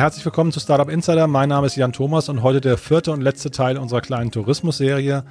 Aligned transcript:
Herzlich 0.00 0.24
willkommen 0.24 0.50
zu 0.50 0.60
Startup 0.60 0.88
Insider. 0.88 1.26
Mein 1.26 1.50
Name 1.50 1.66
ist 1.66 1.76
Jan 1.76 1.92
Thomas 1.92 2.30
und 2.30 2.42
heute 2.42 2.62
der 2.62 2.78
vierte 2.78 3.12
und 3.12 3.20
letzte 3.20 3.50
Teil 3.50 3.76
unserer 3.76 4.00
kleinen 4.00 4.30
Tourismusserie. 4.30 5.24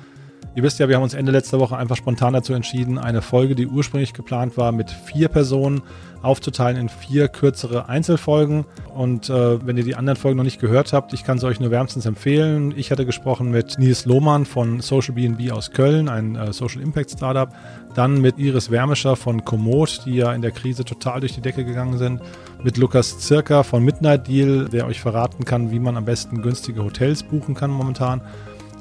Ihr 0.56 0.64
wisst 0.64 0.80
ja, 0.80 0.90
wir 0.90 0.96
haben 0.96 1.04
uns 1.04 1.14
Ende 1.14 1.32
letzter 1.32 1.60
Woche 1.60 1.78
einfach 1.78 1.96
spontan 1.96 2.34
dazu 2.34 2.54
entschieden, 2.54 2.98
eine 2.98 3.22
Folge, 3.22 3.56
die 3.56 3.68
ursprünglich 3.68 4.14
geplant 4.14 4.58
war, 4.58 4.72
mit 4.72 4.90
vier 4.90 5.28
Personen 5.28 5.84
aufzuteilen 6.22 6.78
in 6.78 6.90
vier 6.90 7.28
kürzere 7.28 7.88
Einzelfolgen. 7.88 8.66
Und 8.94 9.30
äh, 9.30 9.66
wenn 9.66 9.78
ihr 9.78 9.84
die 9.84 9.96
anderen 9.96 10.18
Folgen 10.18 10.38
noch 10.38 10.44
nicht 10.44 10.60
gehört 10.60 10.92
habt, 10.92 11.14
ich 11.14 11.24
kann 11.24 11.38
es 11.38 11.44
euch 11.44 11.60
nur 11.60 11.72
wärmstens 11.72 12.06
empfehlen. 12.06 12.74
Ich 12.76 12.92
hatte 12.92 13.06
gesprochen 13.06 13.52
mit 13.52 13.78
Nils 13.78 14.06
Lohmann 14.06 14.46
von 14.46 14.82
Social 14.82 15.16
BNB 15.16 15.52
aus 15.52 15.72
Köln, 15.72 16.10
ein 16.10 16.36
äh, 16.36 16.52
Social 16.52 16.82
Impact 16.82 17.12
Startup. 17.12 17.50
Dann 17.96 18.20
mit 18.20 18.38
Iris 18.38 18.72
Wärmischer 18.72 19.16
von 19.16 19.46
Komoot, 19.46 20.02
die 20.06 20.16
ja 20.16 20.34
in 20.34 20.42
der 20.42 20.52
Krise 20.52 20.84
total 20.84 21.22
durch 21.22 21.34
die 21.34 21.42
Decke 21.42 21.64
gegangen 21.64 21.98
sind. 21.98 22.22
Mit 22.64 22.78
Lukas 22.78 23.20
Zirka 23.20 23.64
von 23.64 23.84
Midnight 23.84 24.28
Deal, 24.28 24.68
der 24.68 24.88
euch 24.88 25.00
verraten 25.00 25.46
kann, 25.46 25.72
wie 25.72 25.80
man 25.80 25.96
am 25.96 26.06
besten 26.06 26.42
günstige 26.42 26.84
Hotels 26.84 27.24
buchen 27.24 27.56
kann 27.56 27.72
momentan. 27.72 28.22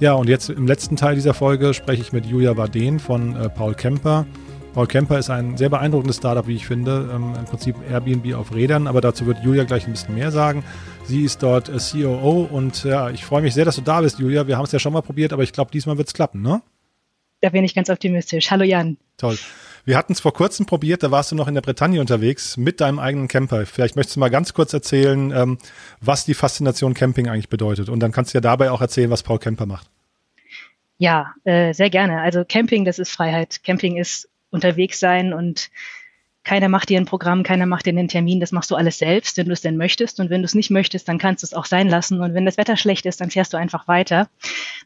Ja, 0.01 0.12
und 0.12 0.29
jetzt 0.29 0.48
im 0.48 0.69
letzten 0.69 0.95
Teil 0.95 1.16
dieser 1.16 1.34
Folge 1.34 1.75
spreche 1.75 2.02
ich 2.02 2.12
mit 2.12 2.25
Julia 2.25 2.56
Warden 2.56 3.01
von 3.01 3.34
äh, 3.34 3.48
Paul 3.48 3.75
Kemper. 3.75 4.27
Paul 4.73 4.87
Kemper 4.87 5.19
ist 5.19 5.29
ein 5.29 5.56
sehr 5.56 5.70
beeindruckendes 5.70 6.19
Startup, 6.19 6.47
wie 6.47 6.55
ich 6.55 6.67
finde. 6.67 7.11
Ähm, 7.12 7.34
Im 7.36 7.45
Prinzip 7.47 7.75
Airbnb 7.91 8.33
auf 8.34 8.55
Rädern, 8.55 8.87
aber 8.87 9.00
dazu 9.00 9.27
wird 9.27 9.39
Julia 9.42 9.64
gleich 9.64 9.87
ein 9.87 9.92
bisschen 9.92 10.14
mehr 10.14 10.31
sagen. 10.31 10.62
Sie 11.05 11.25
ist 11.25 11.42
dort 11.42 11.69
äh, 11.69 11.78
COO 11.78 12.48
und 12.48 12.84
ja, 12.84 13.11
ich 13.11 13.25
freue 13.25 13.42
mich 13.42 13.55
sehr, 13.55 13.64
dass 13.64 13.75
du 13.75 13.83
da 13.83 14.00
bist, 14.00 14.20
Julia. 14.20 14.47
Wir 14.47 14.56
haben 14.56 14.67
es 14.67 14.72
ja 14.72 14.78
schon 14.78 14.92
mal 14.92 15.00
probiert, 15.00 15.33
aber 15.33 15.42
ich 15.42 15.53
glaube, 15.53 15.72
diesmal 15.72 15.98
wird 15.98 16.06
es 16.06 16.15
klappen, 16.15 16.42
ne? 16.42 16.62
Da 17.41 17.48
bin 17.48 17.65
ich 17.65 17.75
ganz 17.75 17.91
optimistisch. 17.91 18.53
Hallo 18.53 18.62
Jan. 18.62 18.98
Toll. 19.17 19.37
Wir 19.89 19.97
hatten 19.97 20.12
es 20.12 20.20
vor 20.20 20.34
kurzem 20.34 20.67
probiert, 20.67 21.03
da 21.03 21.11
warst 21.11 21.33
du 21.33 21.34
noch 21.34 21.48
in 21.48 21.55
der 21.55 21.62
Bretagne 21.62 21.98
unterwegs 22.00 22.59
mit 22.59 22.83
deinem 22.83 22.98
eigenen 22.98 23.27
Camper. 23.27 23.65
Vielleicht 23.65 23.97
möchtest 23.97 24.17
du 24.17 24.20
mal 24.20 24.28
ganz 24.28 24.53
kurz 24.53 24.75
erzählen, 24.75 25.33
ähm, 25.34 25.56
was 26.03 26.27
die 26.27 26.34
Faszination 26.34 26.92
Camping 26.92 27.27
eigentlich 27.27 27.48
bedeutet. 27.48 27.89
Und 27.89 28.00
dann 28.00 28.12
kannst 28.12 28.34
du 28.34 28.37
ja 28.37 28.42
dabei 28.42 28.70
auch 28.70 28.83
erzählen, 28.83 29.11
was 29.11 29.22
Paul 29.22 29.39
Camper 29.39 29.65
macht. 29.65 29.89
Ja, 30.98 31.34
äh, 31.44 31.72
sehr 31.72 31.91
gerne. 31.91 32.20
Also 32.20 32.44
Camping, 32.44 32.84
das 32.84 32.98
ist 32.98 33.10
Freiheit. 33.10 33.62
Camping 33.62 33.96
ist 33.96 34.28
unterwegs 34.50 34.98
sein 34.98 35.32
und 35.32 35.70
keiner 36.42 36.68
macht 36.68 36.88
dir 36.88 36.98
ein 36.98 37.04
Programm, 37.04 37.42
keiner 37.42 37.66
macht 37.66 37.84
dir 37.84 37.91
einen 37.91 38.08
Termin, 38.08 38.41
das 38.41 38.52
machst 38.52 38.70
du 38.70 38.74
alles 38.74 38.98
selbst, 38.98 39.36
wenn 39.36 39.46
du 39.46 39.52
es 39.52 39.60
denn 39.60 39.76
möchtest. 39.76 40.19
Und 40.19 40.30
wenn 40.30 40.41
du 40.41 40.46
es 40.46 40.54
nicht 40.54 40.70
möchtest, 40.70 41.06
dann 41.06 41.19
kannst 41.19 41.42
du 41.42 41.46
es 41.46 41.52
auch 41.52 41.66
sein 41.66 41.88
lassen. 41.88 42.20
Und 42.20 42.34
wenn 42.34 42.46
das 42.46 42.56
Wetter 42.56 42.76
schlecht 42.76 43.04
ist, 43.06 43.20
dann 43.20 43.30
fährst 43.30 43.52
du 43.52 43.58
einfach 43.58 43.86
weiter. 43.86 44.28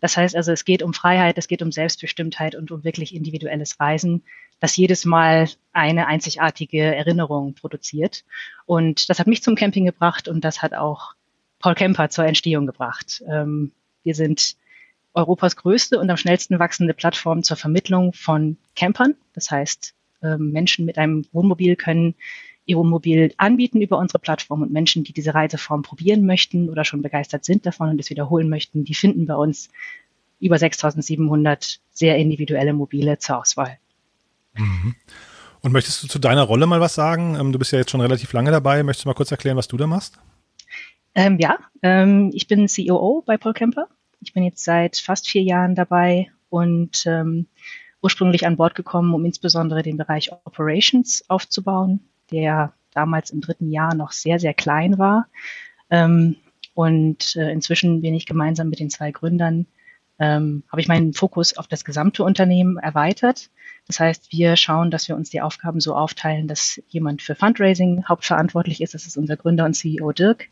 Das 0.01 0.17
heißt 0.17 0.35
also, 0.35 0.51
es 0.53 0.65
geht 0.65 0.83
um 0.83 0.93
Freiheit, 0.93 1.39
es 1.39 1.47
geht 1.47 1.63
um 1.63 1.71
Selbstbestimmtheit 1.71 2.57
und 2.57 2.73
um 2.73 2.83
wirklich 2.85 3.15
individuelles 3.15 3.79
Reisen, 3.79 4.25
das 4.59 4.77
jedes 4.77 5.05
Mal 5.05 5.49
eine 5.73 6.09
einzigartige 6.09 6.83
Erinnerung 6.83 7.55
produziert. 7.55 8.25
Und 8.67 9.09
das 9.09 9.21
hat 9.21 9.29
mich 9.29 9.43
zum 9.43 9.55
Camping 9.55 9.85
gebracht 9.85 10.27
und 10.29 10.45
das 10.45 10.63
hat 10.63 10.75
auch 10.75 11.15
Paul 11.61 11.75
Kemper 11.77 12.11
zur 12.11 12.27
Entstehung 12.27 12.67
gebracht. 12.67 13.23
Ähm, 13.31 13.71
wir 14.03 14.17
sind 14.17 14.57
Europas 15.15 15.57
größte 15.57 15.99
und 15.99 16.11
am 16.11 16.17
schnellsten 16.17 16.59
wachsende 16.59 16.95
Plattform 16.95 17.43
zur 17.43 17.57
Vermittlung 17.57 18.13
von 18.13 18.57
Campern. 18.75 19.15
Das 19.35 19.51
heißt, 19.51 19.95
ähm, 20.23 20.53
Menschen 20.53 20.85
mit 20.85 20.99
einem 20.99 21.25
Wohnmobil 21.33 21.77
können 21.77 22.15
ihr 22.65 22.77
Wohnmobil 22.77 23.35
anbieten 23.37 23.81
über 23.81 23.99
unsere 23.99 24.19
Plattform 24.19 24.63
und 24.63 24.73
Menschen, 24.73 25.05
die 25.05 25.13
diese 25.13 25.35
Reiseform 25.35 25.83
probieren 25.83 26.27
möchten 26.27 26.69
oder 26.69 26.85
schon 26.85 27.03
begeistert 27.03 27.45
sind 27.45 27.67
davon 27.67 27.91
und 27.91 28.01
es 28.01 28.11
wiederholen 28.11 28.49
möchten, 28.49 28.85
die 28.85 28.95
finden 28.95 29.27
bei 29.27 29.35
uns 29.35 29.69
über 30.41 30.59
6700 30.59 31.81
sehr 31.91 32.17
individuelle 32.17 32.73
Mobile 32.73 33.19
zur 33.19 33.39
Auswahl. 33.39 33.79
Mhm. 34.55 34.95
Und 35.61 35.73
möchtest 35.73 36.03
du 36.03 36.09
zu 36.09 36.19
deiner 36.19 36.43
Rolle 36.43 36.67
mal 36.67 36.81
was 36.81 36.95
sagen? 36.95 37.37
Ähm, 37.39 37.53
du 37.53 37.59
bist 37.59 37.73
ja 37.73 37.79
jetzt 37.79 37.91
schon 37.91 38.01
relativ 38.01 38.33
lange 38.33 38.51
dabei. 38.51 38.83
Möchtest 38.83 39.05
du 39.05 39.09
mal 39.09 39.15
kurz 39.15 39.31
erklären, 39.31 39.57
was 39.57 39.69
du 39.69 39.77
da 39.77 39.87
machst? 39.87 40.19
Ähm, 41.15 41.39
ja, 41.39 41.59
ähm, 41.83 42.31
ich 42.35 42.49
bin 42.49 42.67
COO 42.67 43.23
bei 43.25 43.37
Paul 43.37 43.53
Kemper. 43.53 43.89
Ich 44.23 44.33
bin 44.33 44.45
jetzt 44.45 44.65
seit 44.65 44.97
fast 44.99 45.29
vier 45.29 45.43
Jahren 45.43 45.75
dabei 45.75 46.31
und 46.49 47.05
ähm, 47.07 47.47
ursprünglich 48.01 48.47
an 48.47 48.57
Bord 48.57 48.75
gekommen, 48.75 49.15
um 49.15 49.25
insbesondere 49.25 49.83
den 49.83 49.97
Bereich 49.97 50.33
Operations 50.45 51.25
aufzubauen, 51.29 52.01
der 52.31 52.73
damals 52.93 53.31
im 53.31 53.41
dritten 53.41 53.71
Jahr 53.71 53.95
noch 53.95 54.13
sehr, 54.13 54.39
sehr 54.39 54.55
klein 54.55 54.99
war. 54.99 55.27
Ähm, 55.91 56.37
und 56.75 57.37
äh, 57.37 57.51
inzwischen 57.51 58.01
bin 58.01 58.15
ich 58.15 58.27
gemeinsam 58.27 58.69
mit 58.69 58.79
den 58.79 58.91
zwei 58.91 59.11
Gründern, 59.11 59.67
ähm, 60.19 60.63
habe 60.71 60.81
ich 60.81 60.89
meinen 60.89 61.13
Fokus 61.13 61.57
auf 61.57 61.67
das 61.67 61.85
gesamte 61.85 62.23
Unternehmen 62.23 62.79
erweitert. 62.79 63.51
Das 63.87 64.01
heißt, 64.01 64.33
wir 64.33 64.57
schauen, 64.57 64.91
dass 64.91 65.09
wir 65.09 65.17
uns 65.17 65.31
die 65.31 65.41
Aufgaben 65.41 65.81
so 65.81 65.95
aufteilen, 65.95 66.49
dass 66.49 66.81
jemand 66.89 67.21
für 67.21 67.35
Fundraising 67.35 68.05
hauptverantwortlich 68.09 68.81
ist. 68.81 68.95
Das 68.95 69.07
ist 69.07 69.17
unser 69.17 69.37
Gründer 69.37 69.65
und 69.65 69.75
CEO 69.75 70.13
Dirk. 70.13 70.49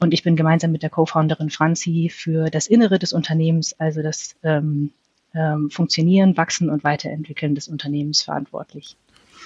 Und 0.00 0.12
ich 0.12 0.22
bin 0.22 0.36
gemeinsam 0.36 0.72
mit 0.72 0.82
der 0.82 0.90
Co-Founderin 0.90 1.50
Franzi 1.50 2.10
für 2.14 2.50
das 2.50 2.66
Innere 2.66 2.98
des 2.98 3.12
Unternehmens, 3.12 3.78
also 3.78 4.02
das 4.02 4.36
ähm, 4.42 4.92
ähm, 5.34 5.70
Funktionieren, 5.70 6.36
Wachsen 6.36 6.68
und 6.68 6.84
Weiterentwickeln 6.84 7.54
des 7.54 7.68
Unternehmens 7.68 8.22
verantwortlich. 8.22 8.96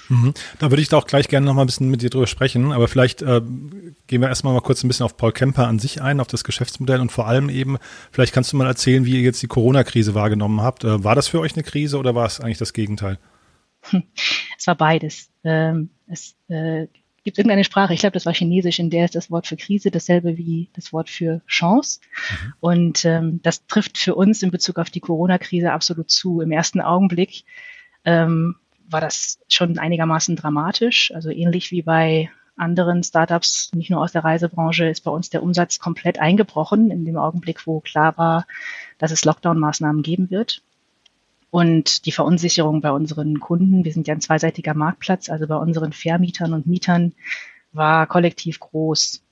Mhm. 0.09 0.35
Da 0.59 0.71
würde 0.71 0.83
ich 0.83 0.89
da 0.89 0.97
auch 0.97 1.07
gleich 1.07 1.29
gerne 1.29 1.47
noch 1.47 1.55
mal 1.55 1.63
ein 1.63 1.67
bisschen 1.67 1.91
mit 1.91 2.03
dir 2.03 2.11
drüber 2.11 2.27
sprechen, 2.27 2.73
aber 2.73 2.89
vielleicht 2.89 3.23
äh, 3.23 3.41
gehen 4.07 4.21
wir 4.21 4.29
erstmal 4.29 4.55
mal 4.55 4.61
kurz 4.61 4.83
ein 4.83 4.89
bisschen 4.89 5.05
auf 5.05 5.17
Paul 5.17 5.33
Kemper 5.33 5.67
an 5.67 5.79
sich 5.79 6.01
ein, 6.01 6.21
auf 6.21 6.27
das 6.27 6.45
Geschäftsmodell 6.45 7.01
und 7.01 7.13
vor 7.13 7.27
allem 7.27 7.49
eben, 7.49 7.79
vielleicht 8.11 8.33
kannst 8.33 8.53
du 8.53 8.57
mal 8.57 8.67
erzählen, 8.67 9.05
wie 9.05 9.17
ihr 9.17 9.23
jetzt 9.23 9.43
die 9.43 9.49
Corona-Krise 9.49 10.15
wahrgenommen 10.15 10.63
habt. 10.63 10.85
Äh, 10.85 11.05
war 11.05 11.15
das 11.15 11.29
für 11.29 11.41
euch 11.41 11.55
eine 11.55 11.63
Krise 11.63 11.99
oder 11.99 12.15
war 12.15 12.27
es 12.27 12.41
eigentlich 12.41 12.59
das 12.59 12.73
Gegenteil? 12.73 13.19
Es 14.59 14.67
war 14.67 14.75
beides. 14.75 15.31
Ähm, 15.45 15.91
es 16.09 16.35
äh, 16.49 16.89
gibt 17.25 17.39
irgendeine 17.39 17.65
Sprache, 17.65 17.95
ich 17.95 18.01
glaube, 18.01 18.15
das 18.15 18.27
war 18.27 18.35
Chinesisch, 18.35 18.79
in 18.79 18.91
der 18.91 19.05
ist 19.05 19.15
das 19.15 19.31
Wort 19.31 19.47
für 19.47 19.57
Krise 19.57 19.91
dasselbe 19.91 20.37
wie 20.37 20.71
das 20.73 20.93
Wort 20.93 21.11
für 21.11 21.43
Chance. 21.47 22.01
Mhm. 22.31 22.55
Und 22.61 23.05
ähm, 23.05 23.41
das 23.43 23.67
trifft 23.67 23.99
für 23.99 24.15
uns 24.15 24.43
in 24.43 24.51
Bezug 24.51 24.79
auf 24.79 24.91
die 24.91 25.01
Corona-Krise 25.01 25.73
absolut 25.73 26.11
zu. 26.11 26.41
Im 26.41 26.51
ersten 26.51 26.81
Augenblick 26.81 27.45
ähm, 28.05 28.57
war 28.91 29.01
das 29.01 29.39
schon 29.49 29.79
einigermaßen 29.79 30.37
dramatisch. 30.37 31.13
Also 31.15 31.31
ähnlich 31.31 31.71
wie 31.71 31.83
bei 31.83 32.31
anderen 32.57 33.03
Startups, 33.03 33.71
nicht 33.75 33.91
nur 33.91 34.01
aus 34.01 34.13
der 34.13 34.25
Reisebranche, 34.25 34.89
ist 34.89 35.05
bei 35.05 35.11
uns 35.11 35.31
der 35.31 35.43
Umsatz 35.43 35.79
komplett 35.79 36.19
eingebrochen 36.19 36.91
in 36.91 37.05
dem 37.05 37.17
Augenblick, 37.17 37.67
wo 37.67 37.81
klar 37.81 38.19
war, 38.19 38.47
dass 38.99 39.13
es 39.13 39.25
Lockdown-Maßnahmen 39.25 40.03
geben 40.03 40.31
wird. 40.31 40.63
Und 41.51 42.05
die 42.05 42.13
Verunsicherung 42.13 42.81
bei 42.81 42.91
unseren 42.91 43.41
Kunden, 43.41 43.85
wir 43.85 43.93
sind 43.93 44.07
ja 44.07 44.15
ein 44.15 44.21
zweiseitiger 44.21 44.75
Marktplatz, 44.75 45.31
also 45.31 45.47
bei 45.47 45.57
unseren 45.57 45.93
Vermietern 45.93 46.53
und 46.53 46.67
Mietern 46.67 47.13
war 47.73 48.07
kollektiv 48.07 48.61
groß. 48.61 49.23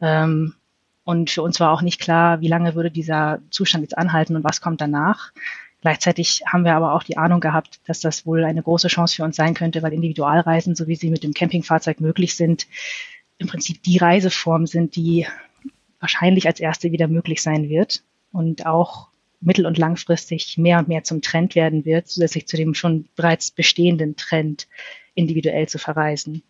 Ähm, 0.00 0.54
und 1.04 1.30
für 1.30 1.42
uns 1.42 1.60
war 1.60 1.70
auch 1.72 1.82
nicht 1.82 2.00
klar, 2.00 2.40
wie 2.40 2.48
lange 2.48 2.74
würde 2.74 2.90
dieser 2.90 3.40
Zustand 3.50 3.82
jetzt 3.82 3.96
anhalten 3.96 4.36
und 4.36 4.44
was 4.44 4.60
kommt 4.60 4.80
danach. 4.80 5.32
Gleichzeitig 5.82 6.42
haben 6.46 6.64
wir 6.64 6.74
aber 6.74 6.94
auch 6.94 7.02
die 7.02 7.18
Ahnung 7.18 7.40
gehabt, 7.40 7.80
dass 7.86 8.00
das 8.00 8.24
wohl 8.24 8.44
eine 8.44 8.62
große 8.62 8.88
Chance 8.88 9.16
für 9.16 9.24
uns 9.24 9.36
sein 9.36 9.52
könnte, 9.54 9.82
weil 9.82 9.92
Individualreisen, 9.92 10.76
so 10.76 10.86
wie 10.86 10.94
sie 10.94 11.10
mit 11.10 11.24
dem 11.24 11.34
Campingfahrzeug 11.34 12.00
möglich 12.00 12.36
sind, 12.36 12.68
im 13.38 13.48
Prinzip 13.48 13.82
die 13.82 13.98
Reiseform 13.98 14.66
sind, 14.66 14.94
die 14.94 15.26
wahrscheinlich 15.98 16.46
als 16.46 16.60
erste 16.60 16.92
wieder 16.92 17.08
möglich 17.08 17.42
sein 17.42 17.68
wird 17.68 18.04
und 18.30 18.64
auch 18.64 19.08
mittel- 19.40 19.66
und 19.66 19.76
langfristig 19.76 20.56
mehr 20.56 20.78
und 20.78 20.86
mehr 20.86 21.02
zum 21.02 21.20
Trend 21.20 21.56
werden 21.56 21.84
wird, 21.84 22.06
zusätzlich 22.06 22.46
zu 22.46 22.56
dem 22.56 22.74
schon 22.74 23.08
bereits 23.16 23.50
bestehenden 23.50 24.14
Trend, 24.14 24.68
individuell 25.14 25.68
zu 25.68 25.78
verreisen. 25.78 26.42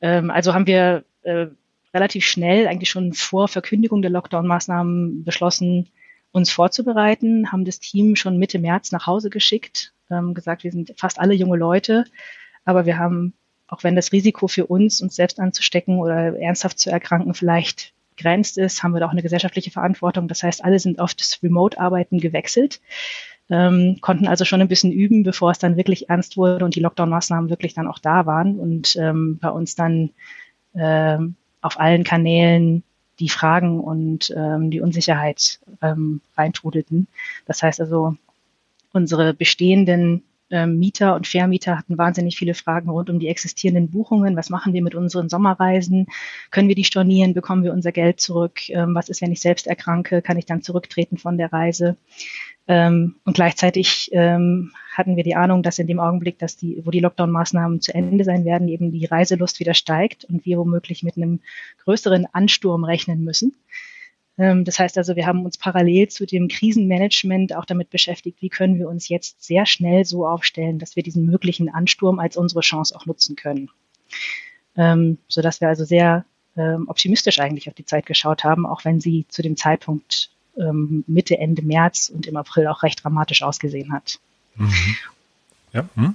Ähm, 0.00 0.30
also 0.30 0.54
haben 0.54 0.66
wir 0.66 1.04
äh, 1.22 1.46
relativ 1.94 2.26
schnell, 2.26 2.66
eigentlich 2.66 2.90
schon 2.90 3.12
vor 3.12 3.48
Verkündigung 3.48 4.02
der 4.02 4.10
Lockdown-Maßnahmen 4.10 5.24
beschlossen, 5.24 5.88
uns 6.32 6.50
vorzubereiten, 6.50 7.50
haben 7.52 7.64
das 7.64 7.78
Team 7.78 8.16
schon 8.16 8.38
Mitte 8.38 8.58
März 8.58 8.92
nach 8.92 9.06
Hause 9.06 9.30
geschickt, 9.30 9.92
ähm, 10.10 10.34
gesagt, 10.34 10.64
wir 10.64 10.72
sind 10.72 10.94
fast 10.96 11.18
alle 11.18 11.34
junge 11.34 11.56
Leute, 11.56 12.04
aber 12.64 12.86
wir 12.86 12.98
haben, 12.98 13.34
auch 13.68 13.84
wenn 13.84 13.96
das 13.96 14.12
Risiko 14.12 14.48
für 14.48 14.66
uns, 14.66 15.00
uns 15.00 15.16
selbst 15.16 15.40
anzustecken 15.40 15.98
oder 15.98 16.38
ernsthaft 16.38 16.78
zu 16.78 16.90
erkranken, 16.90 17.34
vielleicht 17.34 17.94
begrenzt 18.16 18.58
ist, 18.58 18.82
haben 18.82 18.92
wir 18.92 19.00
da 19.00 19.06
auch 19.06 19.12
eine 19.12 19.22
gesellschaftliche 19.22 19.70
Verantwortung. 19.70 20.28
Das 20.28 20.42
heißt, 20.42 20.64
alle 20.64 20.78
sind 20.78 21.00
auf 21.00 21.14
das 21.14 21.42
Remote-Arbeiten 21.42 22.18
gewechselt, 22.18 22.80
ähm, 23.50 23.98
konnten 24.00 24.26
also 24.26 24.44
schon 24.44 24.60
ein 24.60 24.68
bisschen 24.68 24.92
üben, 24.92 25.22
bevor 25.22 25.50
es 25.52 25.58
dann 25.58 25.76
wirklich 25.76 26.08
ernst 26.08 26.36
wurde 26.36 26.64
und 26.64 26.74
die 26.74 26.80
Lockdown-Maßnahmen 26.80 27.50
wirklich 27.50 27.74
dann 27.74 27.86
auch 27.86 27.98
da 27.98 28.26
waren 28.26 28.58
und 28.58 28.96
ähm, 28.96 29.38
bei 29.40 29.50
uns 29.50 29.76
dann 29.76 30.10
ähm, 30.74 31.36
auf 31.60 31.78
allen 31.78 32.04
Kanälen 32.04 32.82
die 33.18 33.28
Fragen 33.28 33.80
und 33.80 34.32
ähm, 34.36 34.70
die 34.70 34.80
Unsicherheit 34.80 35.58
ähm, 35.82 36.20
reintrudelten. 36.36 37.06
Das 37.46 37.62
heißt 37.62 37.80
also, 37.80 38.16
unsere 38.92 39.34
bestehenden 39.34 40.22
ähm, 40.50 40.78
Mieter 40.78 41.14
und 41.14 41.26
Vermieter 41.26 41.78
hatten 41.78 41.98
wahnsinnig 41.98 42.36
viele 42.36 42.54
Fragen 42.54 42.90
rund 42.90 43.10
um 43.10 43.18
die 43.18 43.28
existierenden 43.28 43.90
Buchungen. 43.90 44.36
Was 44.36 44.50
machen 44.50 44.72
wir 44.72 44.82
mit 44.82 44.94
unseren 44.94 45.28
Sommerreisen? 45.28 46.06
Können 46.50 46.68
wir 46.68 46.74
die 46.74 46.84
stornieren? 46.84 47.34
Bekommen 47.34 47.64
wir 47.64 47.72
unser 47.72 47.92
Geld 47.92 48.20
zurück? 48.20 48.68
Ähm, 48.68 48.94
was 48.94 49.08
ist, 49.08 49.22
wenn 49.22 49.32
ich 49.32 49.40
selbst 49.40 49.66
erkranke? 49.66 50.22
Kann 50.22 50.38
ich 50.38 50.46
dann 50.46 50.62
zurücktreten 50.62 51.18
von 51.18 51.38
der 51.38 51.52
Reise? 51.52 51.96
Ähm, 52.68 53.16
und 53.24 53.34
gleichzeitig 53.34 54.10
hatten 54.96 55.16
wir 55.16 55.24
die 55.24 55.36
Ahnung, 55.36 55.62
dass 55.62 55.78
in 55.78 55.86
dem 55.86 56.00
Augenblick, 56.00 56.38
dass 56.38 56.56
die, 56.56 56.80
wo 56.84 56.90
die 56.90 57.00
Lockdown-Maßnahmen 57.00 57.80
zu 57.80 57.94
Ende 57.94 58.24
sein 58.24 58.44
werden, 58.44 58.68
eben 58.68 58.92
die 58.92 59.04
Reiselust 59.04 59.60
wieder 59.60 59.74
steigt 59.74 60.24
und 60.24 60.46
wir 60.46 60.58
womöglich 60.58 61.02
mit 61.02 61.16
einem 61.16 61.40
größeren 61.84 62.26
Ansturm 62.32 62.84
rechnen 62.84 63.22
müssen. 63.22 63.54
Ähm, 64.38 64.64
das 64.64 64.78
heißt 64.78 64.98
also, 64.98 65.16
wir 65.16 65.26
haben 65.26 65.44
uns 65.44 65.58
parallel 65.58 66.08
zu 66.08 66.26
dem 66.26 66.48
Krisenmanagement 66.48 67.54
auch 67.54 67.64
damit 67.64 67.90
beschäftigt, 67.90 68.42
wie 68.42 68.48
können 68.48 68.78
wir 68.78 68.88
uns 68.88 69.08
jetzt 69.08 69.42
sehr 69.42 69.66
schnell 69.66 70.04
so 70.04 70.26
aufstellen, 70.26 70.78
dass 70.78 70.96
wir 70.96 71.02
diesen 71.02 71.26
möglichen 71.26 71.68
Ansturm 71.68 72.18
als 72.18 72.36
unsere 72.36 72.60
Chance 72.60 72.94
auch 72.96 73.06
nutzen 73.06 73.36
können. 73.36 73.70
Ähm, 74.76 75.18
sodass 75.28 75.60
wir 75.60 75.68
also 75.68 75.84
sehr 75.84 76.24
ähm, 76.56 76.88
optimistisch 76.88 77.38
eigentlich 77.38 77.68
auf 77.68 77.74
die 77.74 77.86
Zeit 77.86 78.06
geschaut 78.06 78.44
haben, 78.44 78.66
auch 78.66 78.84
wenn 78.84 79.00
sie 79.00 79.26
zu 79.28 79.42
dem 79.42 79.56
Zeitpunkt 79.56 80.30
Mitte, 80.58 81.36
Ende 81.36 81.60
März 81.60 82.08
und 82.08 82.26
im 82.26 82.38
April 82.38 82.66
auch 82.68 82.82
recht 82.82 83.04
dramatisch 83.04 83.42
ausgesehen 83.42 83.92
hat. 83.92 84.20
Mhm. 84.54 84.96
Ja. 85.74 85.86
Hm? 85.96 86.14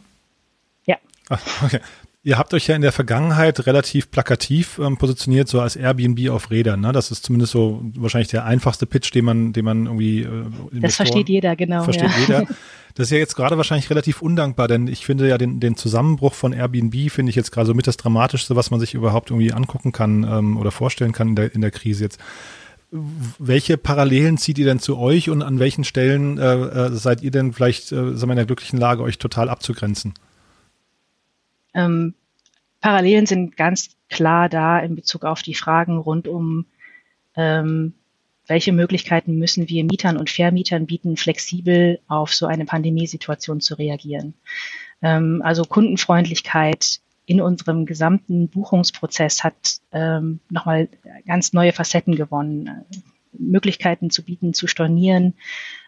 Ja. 0.87 0.97
Ach, 1.29 1.63
okay. 1.63 1.79
Ihr 2.23 2.37
habt 2.37 2.53
euch 2.53 2.67
ja 2.67 2.75
in 2.75 2.83
der 2.83 2.91
Vergangenheit 2.91 3.65
relativ 3.65 4.11
plakativ 4.11 4.77
ähm, 4.77 4.97
positioniert, 4.97 5.47
so 5.47 5.59
als 5.59 5.75
Airbnb 5.75 6.29
auf 6.29 6.51
Rädern. 6.51 6.81
Ne? 6.81 6.91
Das 6.91 7.09
ist 7.09 7.25
zumindest 7.25 7.51
so 7.51 7.81
wahrscheinlich 7.95 8.27
der 8.27 8.45
einfachste 8.45 8.85
Pitch, 8.85 9.11
den 9.15 9.25
man, 9.25 9.53
den 9.53 9.65
man 9.65 9.85
irgendwie. 9.87 10.21
Äh, 10.21 10.45
das 10.73 10.97
versteht 10.97 11.29
jeder, 11.29 11.55
genau. 11.55 11.83
Versteht 11.83 12.11
ja. 12.11 12.19
jeder. 12.19 12.47
Das 12.93 13.07
ist 13.07 13.11
ja 13.11 13.19
jetzt 13.19 13.35
gerade 13.35 13.55
wahrscheinlich 13.55 13.89
relativ 13.89 14.21
undankbar, 14.21 14.67
denn 14.67 14.87
ich 14.87 15.05
finde 15.05 15.25
ja 15.27 15.37
den, 15.37 15.61
den 15.61 15.77
Zusammenbruch 15.77 16.33
von 16.33 16.51
Airbnb 16.51 17.09
finde 17.09 17.29
ich 17.29 17.37
jetzt 17.37 17.51
gerade 17.51 17.67
so 17.67 17.73
mit 17.73 17.87
das 17.87 17.95
Dramatischste, 17.95 18.57
was 18.57 18.69
man 18.69 18.81
sich 18.81 18.93
überhaupt 18.93 19.31
irgendwie 19.31 19.53
angucken 19.53 19.93
kann 19.93 20.23
ähm, 20.23 20.57
oder 20.57 20.71
vorstellen 20.71 21.13
kann 21.13 21.29
in 21.29 21.35
der, 21.37 21.55
in 21.55 21.61
der 21.61 21.71
Krise 21.71 22.03
jetzt. 22.03 22.19
Welche 22.91 23.77
Parallelen 23.77 24.37
zieht 24.37 24.57
ihr 24.57 24.65
denn 24.65 24.79
zu 24.79 24.97
euch 24.97 25.29
und 25.29 25.41
an 25.41 25.59
welchen 25.59 25.85
Stellen 25.85 26.37
äh, 26.37 26.53
äh 26.53 26.91
seid 26.91 27.23
ihr 27.23 27.31
denn 27.31 27.53
vielleicht 27.53 27.93
äh, 27.93 28.09
in 28.09 28.35
der 28.35 28.45
glücklichen 28.45 28.77
Lage, 28.77 29.03
euch 29.03 29.17
total 29.17 29.47
abzugrenzen? 29.47 30.13
Ähm, 31.73 32.13
Parallelen 32.79 33.25
sind 33.25 33.57
ganz 33.57 33.91
klar 34.09 34.49
da 34.49 34.79
in 34.79 34.95
Bezug 34.95 35.23
auf 35.23 35.41
die 35.41 35.55
Fragen 35.55 35.97
rund 35.97 36.27
um, 36.27 36.65
ähm, 37.35 37.93
welche 38.47 38.73
Möglichkeiten 38.73 39.37
müssen 39.37 39.69
wir 39.69 39.83
Mietern 39.85 40.17
und 40.17 40.29
Vermietern 40.29 40.87
bieten, 40.87 41.15
flexibel 41.15 41.99
auf 42.07 42.33
so 42.33 42.47
eine 42.47 42.65
Pandemiesituation 42.65 43.61
zu 43.61 43.75
reagieren. 43.75 44.33
Ähm, 45.01 45.41
also 45.43 45.63
Kundenfreundlichkeit 45.63 46.99
in 47.25 47.39
unserem 47.39 47.85
gesamten 47.85 48.49
Buchungsprozess 48.49 49.43
hat 49.43 49.79
ähm, 49.91 50.39
nochmal 50.49 50.89
ganz 51.25 51.53
neue 51.53 51.71
Facetten 51.71 52.15
gewonnen. 52.15 52.85
Möglichkeiten 53.31 54.09
zu 54.09 54.23
bieten, 54.23 54.53
zu 54.53 54.67
stornieren, 54.67 55.35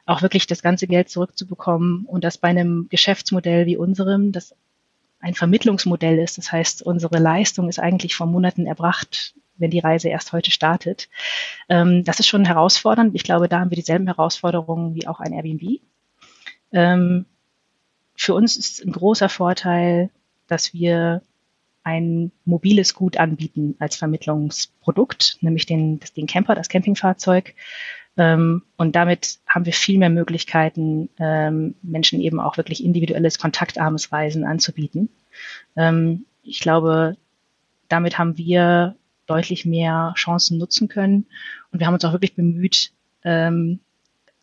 auch 0.06 0.22
wirklich 0.22 0.48
das 0.48 0.62
ganze 0.62 0.88
Geld 0.88 1.10
zurückzubekommen 1.10 2.06
und 2.06 2.24
das 2.24 2.38
bei 2.38 2.48
einem 2.48 2.88
Geschäftsmodell 2.90 3.66
wie 3.66 3.78
unserem, 3.78 4.32
das 4.32 4.56
ein 5.24 5.34
Vermittlungsmodell 5.36 6.20
ist. 6.20 6.38
Das 6.38 6.52
heißt, 6.52 6.84
unsere 6.84 7.18
Leistung 7.18 7.70
ist 7.70 7.80
eigentlich 7.80 8.14
vor 8.14 8.28
Monaten 8.28 8.68
erbracht, 8.68 9.34
wenn 9.56 9.72
die 9.72 9.80
Reise 9.80 10.10
erst 10.10 10.34
heute 10.34 10.52
startet. 10.52 11.08
Ähm, 11.70 12.04
das 12.04 12.20
ist 12.20 12.28
schon 12.28 12.44
herausfordernd. 12.44 13.16
Ich 13.16 13.24
glaube, 13.24 13.48
da 13.48 13.62
haben 13.62 13.72
wir 13.72 13.78
dieselben 13.78 14.08
Herausforderungen 14.08 14.96
wie 14.96 15.08
auch 15.08 15.22
ein 15.22 15.32
Airbnb. 15.32 15.80
Ähm, 16.74 17.26
für 18.16 18.34
uns 18.34 18.58
ist 18.58 18.84
ein 18.84 18.92
großer 18.92 19.30
Vorteil, 19.30 20.10
dass 20.48 20.74
wir 20.74 21.22
ein 21.84 22.32
mobiles 22.44 22.94
Gut 22.94 23.16
anbieten 23.16 23.76
als 23.80 23.96
Vermittlungsprodukt, 23.96 25.38
nämlich 25.40 25.66
den, 25.66 26.02
den 26.18 26.28
Camper, 26.28 26.56
das 26.56 26.68
Campingfahrzeug, 26.68 27.56
und 28.16 28.96
damit 28.96 29.40
haben 29.48 29.66
wir 29.66 29.74
viel 29.74 29.98
mehr 29.98 30.10
Möglichkeiten, 30.10 31.10
ähm, 31.20 31.76
Menschen 31.82 32.22
eben 32.22 32.40
auch 32.40 32.58
wirklich 32.58 32.84
individuelles, 32.84 33.40
kontaktarmes 33.40 34.12
Reisen 34.12 34.44
anzubieten. 34.46 35.10
Ähm, 35.76 36.26
ich 36.44 36.60
glaube, 36.60 37.18
damit 37.88 38.18
haben 38.18 38.38
wir 38.38 38.96
deutlich 39.26 39.66
mehr 39.66 40.14
Chancen 40.16 40.58
nutzen 40.58 40.90
können. 40.90 41.26
Und 41.72 41.80
wir 41.80 41.88
haben 41.88 41.94
uns 41.94 42.06
auch 42.06 42.12
wirklich 42.12 42.36
bemüht, 42.36 42.92
ähm, 43.24 43.80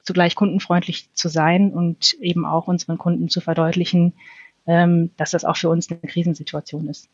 zugleich 0.02 0.34
kundenfreundlich 0.34 1.12
zu 1.12 1.28
sein 1.28 1.72
und 1.72 2.14
eben 2.14 2.44
auch 2.44 2.66
unseren 2.66 2.98
Kunden 2.98 3.28
zu 3.28 3.40
verdeutlichen, 3.40 4.14
ähm, 4.66 5.10
dass 5.16 5.30
das 5.30 5.44
auch 5.44 5.56
für 5.56 5.68
uns 5.68 5.90
eine 5.90 6.00
Krisensituation 6.00 6.88
ist. 6.88 7.08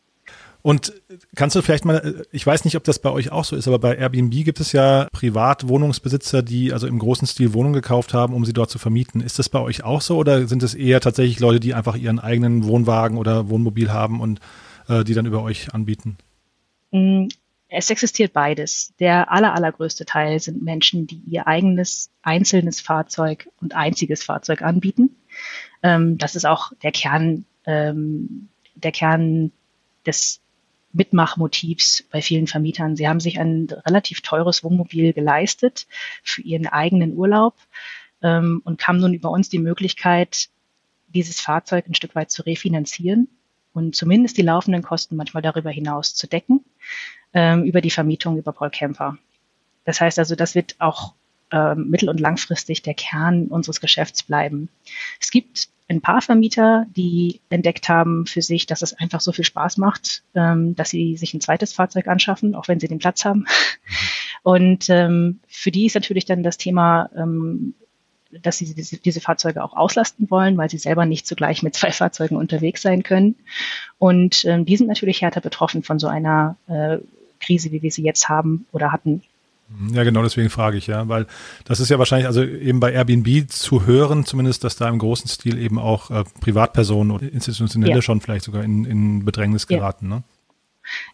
Und 0.61 0.91
kannst 1.35 1.55
du 1.55 1.61
vielleicht 1.61 1.85
mal, 1.85 2.25
ich 2.31 2.45
weiß 2.45 2.65
nicht, 2.65 2.75
ob 2.75 2.83
das 2.83 2.99
bei 2.99 3.09
euch 3.09 3.31
auch 3.31 3.45
so 3.45 3.55
ist, 3.55 3.67
aber 3.67 3.79
bei 3.79 3.95
Airbnb 3.95 4.31
gibt 4.43 4.59
es 4.59 4.73
ja 4.73 5.07
Privatwohnungsbesitzer, 5.13 6.43
die 6.43 6.73
also 6.73 6.87
im 6.87 6.99
großen 6.99 7.25
Stil 7.27 7.53
Wohnungen 7.53 7.73
gekauft 7.73 8.13
haben, 8.13 8.33
um 8.33 8.43
sie 8.43 8.53
dort 8.53 8.69
zu 8.69 8.77
vermieten. 8.77 9.21
Ist 9.21 9.39
das 9.39 9.47
bei 9.47 9.59
euch 9.59 9.83
auch 9.83 10.01
so 10.01 10.17
oder 10.17 10.47
sind 10.47 10.63
es 10.63 10.73
eher 10.73 10.99
tatsächlich 10.99 11.39
Leute, 11.39 11.59
die 11.59 11.73
einfach 11.73 11.95
ihren 11.95 12.19
eigenen 12.19 12.65
Wohnwagen 12.65 13.17
oder 13.17 13.49
Wohnmobil 13.49 13.91
haben 13.91 14.19
und 14.19 14.41
äh, 14.89 15.03
die 15.03 15.13
dann 15.13 15.25
über 15.25 15.41
euch 15.41 15.73
anbieten? 15.73 16.17
Mm, 16.91 17.27
es 17.69 17.89
existiert 17.89 18.33
beides. 18.33 18.93
Der 18.99 19.31
aller, 19.31 19.53
allergrößte 19.53 20.05
Teil 20.05 20.39
sind 20.39 20.63
Menschen, 20.63 21.07
die 21.07 21.21
ihr 21.27 21.47
eigenes 21.47 22.09
einzelnes 22.23 22.81
Fahrzeug 22.81 23.49
und 23.61 23.75
einziges 23.75 24.23
Fahrzeug 24.23 24.61
anbieten. 24.61 25.15
Ähm, 25.83 26.17
das 26.17 26.35
ist 26.35 26.45
auch 26.45 26.71
der 26.83 26.91
Kern, 26.91 27.45
ähm, 27.65 28.49
der 28.75 28.91
Kern 28.91 29.51
des 30.07 30.41
Mitmachmotivs 30.93 32.03
bei 32.11 32.21
vielen 32.21 32.47
Vermietern. 32.47 32.95
Sie 32.95 33.07
haben 33.07 33.19
sich 33.19 33.39
ein 33.39 33.67
relativ 33.85 34.21
teures 34.21 34.63
Wohnmobil 34.63 35.13
geleistet 35.13 35.85
für 36.23 36.41
ihren 36.41 36.67
eigenen 36.67 37.15
Urlaub 37.15 37.55
ähm, 38.21 38.61
und 38.63 38.87
haben 38.87 38.99
nun 38.99 39.13
über 39.13 39.29
uns 39.29 39.49
die 39.49 39.59
Möglichkeit, 39.59 40.49
dieses 41.07 41.39
Fahrzeug 41.39 41.87
ein 41.87 41.93
Stück 41.93 42.15
weit 42.15 42.31
zu 42.31 42.43
refinanzieren 42.43 43.27
und 43.73 43.95
zumindest 43.95 44.37
die 44.37 44.43
laufenden 44.43 44.81
Kosten 44.81 45.15
manchmal 45.15 45.43
darüber 45.43 45.69
hinaus 45.69 46.15
zu 46.15 46.27
decken, 46.27 46.65
ähm, 47.33 47.63
über 47.63 47.81
die 47.81 47.91
Vermietung 47.91 48.37
über 48.37 48.51
Paul 48.51 48.71
Camper. 48.71 49.17
Das 49.85 50.01
heißt 50.01 50.19
also, 50.19 50.35
das 50.35 50.55
wird 50.55 50.75
auch 50.79 51.13
ähm, 51.51 51.89
mittel- 51.89 52.09
und 52.09 52.19
langfristig 52.19 52.81
der 52.81 52.93
Kern 52.93 53.47
unseres 53.47 53.79
Geschäfts 53.79 54.23
bleiben. 54.23 54.69
Es 55.21 55.31
gibt 55.31 55.69
ein 55.89 56.01
paar 56.01 56.21
Vermieter, 56.21 56.85
die 56.95 57.39
entdeckt 57.49 57.87
haben 57.87 58.25
für 58.25 58.41
sich, 58.41 58.65
dass 58.65 58.81
es 58.81 58.93
einfach 58.93 59.21
so 59.21 59.31
viel 59.31 59.45
Spaß 59.45 59.77
macht, 59.77 60.23
ähm, 60.35 60.75
dass 60.75 60.89
sie 60.89 61.15
sich 61.15 61.33
ein 61.33 61.41
zweites 61.41 61.73
Fahrzeug 61.73 62.07
anschaffen, 62.07 62.55
auch 62.55 62.67
wenn 62.67 62.79
sie 62.79 62.87
den 62.87 62.99
Platz 62.99 63.23
haben. 63.23 63.45
Und 64.43 64.89
ähm, 64.89 65.39
für 65.47 65.71
die 65.71 65.85
ist 65.85 65.95
natürlich 65.95 66.25
dann 66.25 66.43
das 66.43 66.57
Thema, 66.57 67.09
ähm, 67.15 67.73
dass 68.31 68.57
sie 68.57 68.73
diese, 68.73 68.97
diese 68.97 69.21
Fahrzeuge 69.21 69.63
auch 69.63 69.73
auslasten 69.73 70.29
wollen, 70.29 70.57
weil 70.57 70.69
sie 70.69 70.77
selber 70.77 71.05
nicht 71.05 71.25
zugleich 71.25 71.63
mit 71.63 71.75
zwei 71.75 71.91
Fahrzeugen 71.91 72.35
unterwegs 72.35 72.81
sein 72.81 73.03
können. 73.03 73.35
Und 73.97 74.43
ähm, 74.45 74.65
die 74.65 74.75
sind 74.75 74.87
natürlich 74.87 75.21
härter 75.21 75.41
betroffen 75.41 75.83
von 75.83 75.99
so 75.99 76.07
einer 76.07 76.57
äh, 76.67 76.97
Krise, 77.39 77.71
wie 77.71 77.81
wir 77.81 77.91
sie 77.91 78.03
jetzt 78.03 78.27
haben 78.27 78.65
oder 78.71 78.91
hatten 78.91 79.23
ja, 79.91 80.03
genau 80.03 80.23
deswegen 80.23 80.49
frage 80.49 80.77
ich 80.77 80.87
ja, 80.87 81.07
weil 81.09 81.27
das 81.65 81.79
ist 81.79 81.89
ja 81.89 81.99
wahrscheinlich, 81.99 82.27
also 82.27 82.43
eben 82.43 82.79
bei 82.79 82.93
Airbnb 82.93 83.49
zu 83.49 83.85
hören, 83.85 84.25
zumindest, 84.25 84.63
dass 84.63 84.77
da 84.77 84.87
im 84.87 84.97
großen 84.97 85.29
Stil 85.29 85.57
eben 85.57 85.77
auch 85.77 86.09
äh, 86.09 86.23
Privatpersonen 86.39 87.11
oder 87.11 87.31
Institutionelle 87.31 87.95
ja. 87.95 88.01
schon 88.01 88.21
vielleicht 88.21 88.45
sogar 88.45 88.63
in, 88.63 88.85
in 88.85 89.25
Bedrängnis 89.25 89.67
geraten, 89.67 90.09
ja. 90.09 90.15
ne? 90.17 90.23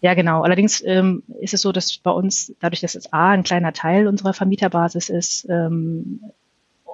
Ja, 0.02 0.14
genau. 0.14 0.44
Allerdings 0.44 0.84
ähm, 0.86 1.24
ist 1.40 1.56
es 1.56 1.62
so, 1.62 1.72
dass 1.72 1.98
bei 1.98 2.12
uns, 2.12 2.54
dadurch, 2.60 2.82
dass 2.82 2.94
es 2.94 3.12
A, 3.12 3.32
ein 3.32 3.42
kleiner 3.42 3.74
Teil 3.74 4.08
unserer 4.08 4.34
Vermieterbasis 4.34 5.10
ist, 5.10 5.48
ähm, 5.50 6.22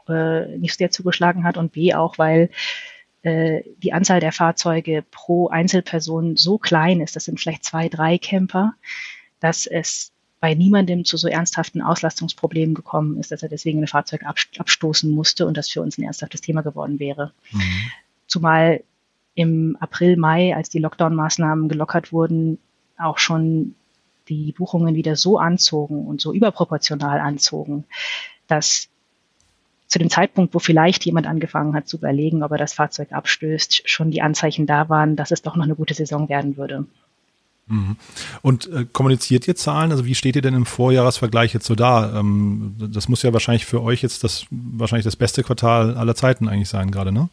äh, 0.07 0.57
nicht 0.57 0.77
sehr 0.77 0.91
zugeschlagen 0.91 1.43
hat 1.43 1.57
und 1.57 1.73
B 1.73 1.93
auch, 1.93 2.17
weil 2.17 2.49
äh, 3.21 3.63
die 3.83 3.93
Anzahl 3.93 4.19
der 4.19 4.31
Fahrzeuge 4.31 5.03
pro 5.11 5.49
Einzelperson 5.49 6.37
so 6.37 6.57
klein 6.57 7.01
ist, 7.01 7.15
das 7.15 7.25
sind 7.25 7.39
vielleicht 7.39 7.65
zwei, 7.65 7.89
drei 7.89 8.17
Camper, 8.17 8.73
dass 9.39 9.65
es 9.65 10.11
bei 10.39 10.53
niemandem 10.53 11.03
zu 11.05 11.17
so 11.17 11.27
ernsthaften 11.27 11.81
Auslastungsproblemen 11.81 12.73
gekommen 12.73 13.19
ist, 13.19 13.31
dass 13.31 13.43
er 13.43 13.49
deswegen 13.49 13.81
ein 13.81 13.87
Fahrzeug 13.87 14.23
abstoßen 14.23 15.11
musste 15.11 15.45
und 15.45 15.57
das 15.57 15.69
für 15.69 15.81
uns 15.81 15.97
ein 15.97 16.03
ernsthaftes 16.03 16.41
Thema 16.41 16.61
geworden 16.61 16.99
wäre. 16.99 17.33
Mhm. 17.51 17.91
Zumal 18.27 18.83
im 19.35 19.77
April, 19.79 20.17
Mai, 20.17 20.55
als 20.55 20.69
die 20.69 20.79
Lockdown-Maßnahmen 20.79 21.67
gelockert 21.67 22.11
wurden, 22.11 22.57
auch 22.97 23.17
schon 23.17 23.75
die 24.29 24.53
Buchungen 24.53 24.95
wieder 24.95 25.15
so 25.15 25.39
anzogen 25.39 26.05
und 26.05 26.21
so 26.21 26.33
überproportional 26.33 27.19
anzogen, 27.19 27.85
dass 28.47 28.89
zu 29.87 29.97
dem 29.97 30.09
Zeitpunkt, 30.09 30.53
wo 30.53 30.59
vielleicht 30.59 31.03
jemand 31.05 31.25
angefangen 31.25 31.73
hat 31.73 31.87
zu 31.87 31.97
überlegen, 31.97 32.43
ob 32.43 32.51
er 32.51 32.59
das 32.59 32.73
Fahrzeug 32.73 33.11
abstößt, 33.11 33.89
schon 33.89 34.11
die 34.11 34.21
Anzeichen 34.21 34.67
da 34.67 34.87
waren, 34.87 35.15
dass 35.15 35.31
es 35.31 35.41
doch 35.41 35.55
noch 35.55 35.65
eine 35.65 35.75
gute 35.75 35.95
Saison 35.95 36.29
werden 36.29 36.57
würde. 36.57 36.85
Mhm. 37.69 37.95
Und 38.41 38.67
äh, 38.71 38.85
kommuniziert 38.91 39.47
ihr 39.47 39.55
Zahlen? 39.55 39.91
Also 39.91 40.05
wie 40.05 40.15
steht 40.15 40.35
ihr 40.35 40.41
denn 40.41 40.55
im 40.55 40.65
Vorjahresvergleich 40.65 41.53
jetzt 41.53 41.65
so 41.65 41.75
da? 41.75 42.19
Ähm, 42.19 42.75
das 42.77 43.07
muss 43.07 43.21
ja 43.21 43.31
wahrscheinlich 43.31 43.65
für 43.65 43.81
euch 43.81 44.01
jetzt 44.01 44.23
das 44.23 44.45
wahrscheinlich 44.49 45.05
das 45.05 45.15
beste 45.15 45.43
Quartal 45.43 45.95
aller 45.95 46.15
Zeiten 46.15 46.49
eigentlich 46.49 46.69
sein 46.69 46.91
gerade, 46.91 47.11
ne? 47.11 47.29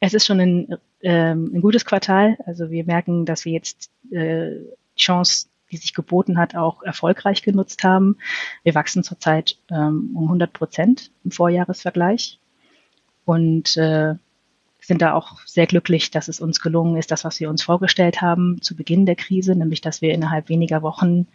Es 0.00 0.14
ist 0.14 0.26
schon 0.26 0.40
ein, 0.40 0.76
ähm, 1.02 1.50
ein 1.54 1.60
gutes 1.60 1.84
Quartal. 1.84 2.36
Also 2.46 2.70
wir 2.70 2.84
merken, 2.84 3.24
dass 3.24 3.44
wir 3.44 3.52
jetzt 3.52 3.90
äh, 4.10 4.56
Chance, 4.96 5.46
die 5.70 5.76
sich 5.76 5.94
geboten 5.94 6.38
hat, 6.38 6.54
auch 6.56 6.82
erfolgreich 6.82 7.42
genutzt 7.42 7.84
haben. 7.84 8.16
Wir 8.62 8.74
wachsen 8.74 9.02
zurzeit 9.02 9.56
ähm, 9.70 10.10
um 10.14 10.24
100 10.24 10.52
Prozent 10.52 11.10
im 11.24 11.30
Vorjahresvergleich 11.30 12.38
und 13.24 13.76
äh, 13.76 14.14
sind 14.86 15.02
da 15.02 15.14
auch 15.14 15.40
sehr 15.44 15.66
glücklich, 15.66 16.12
dass 16.12 16.28
es 16.28 16.40
uns 16.40 16.60
gelungen 16.60 16.96
ist, 16.96 17.10
das, 17.10 17.24
was 17.24 17.40
wir 17.40 17.50
uns 17.50 17.62
vorgestellt 17.62 18.22
haben 18.22 18.62
zu 18.62 18.76
Beginn 18.76 19.04
der 19.04 19.16
Krise, 19.16 19.56
nämlich 19.56 19.80
dass 19.80 20.00
wir 20.00 20.14
innerhalb 20.14 20.48
weniger 20.48 20.80
Wochen, 20.82 21.26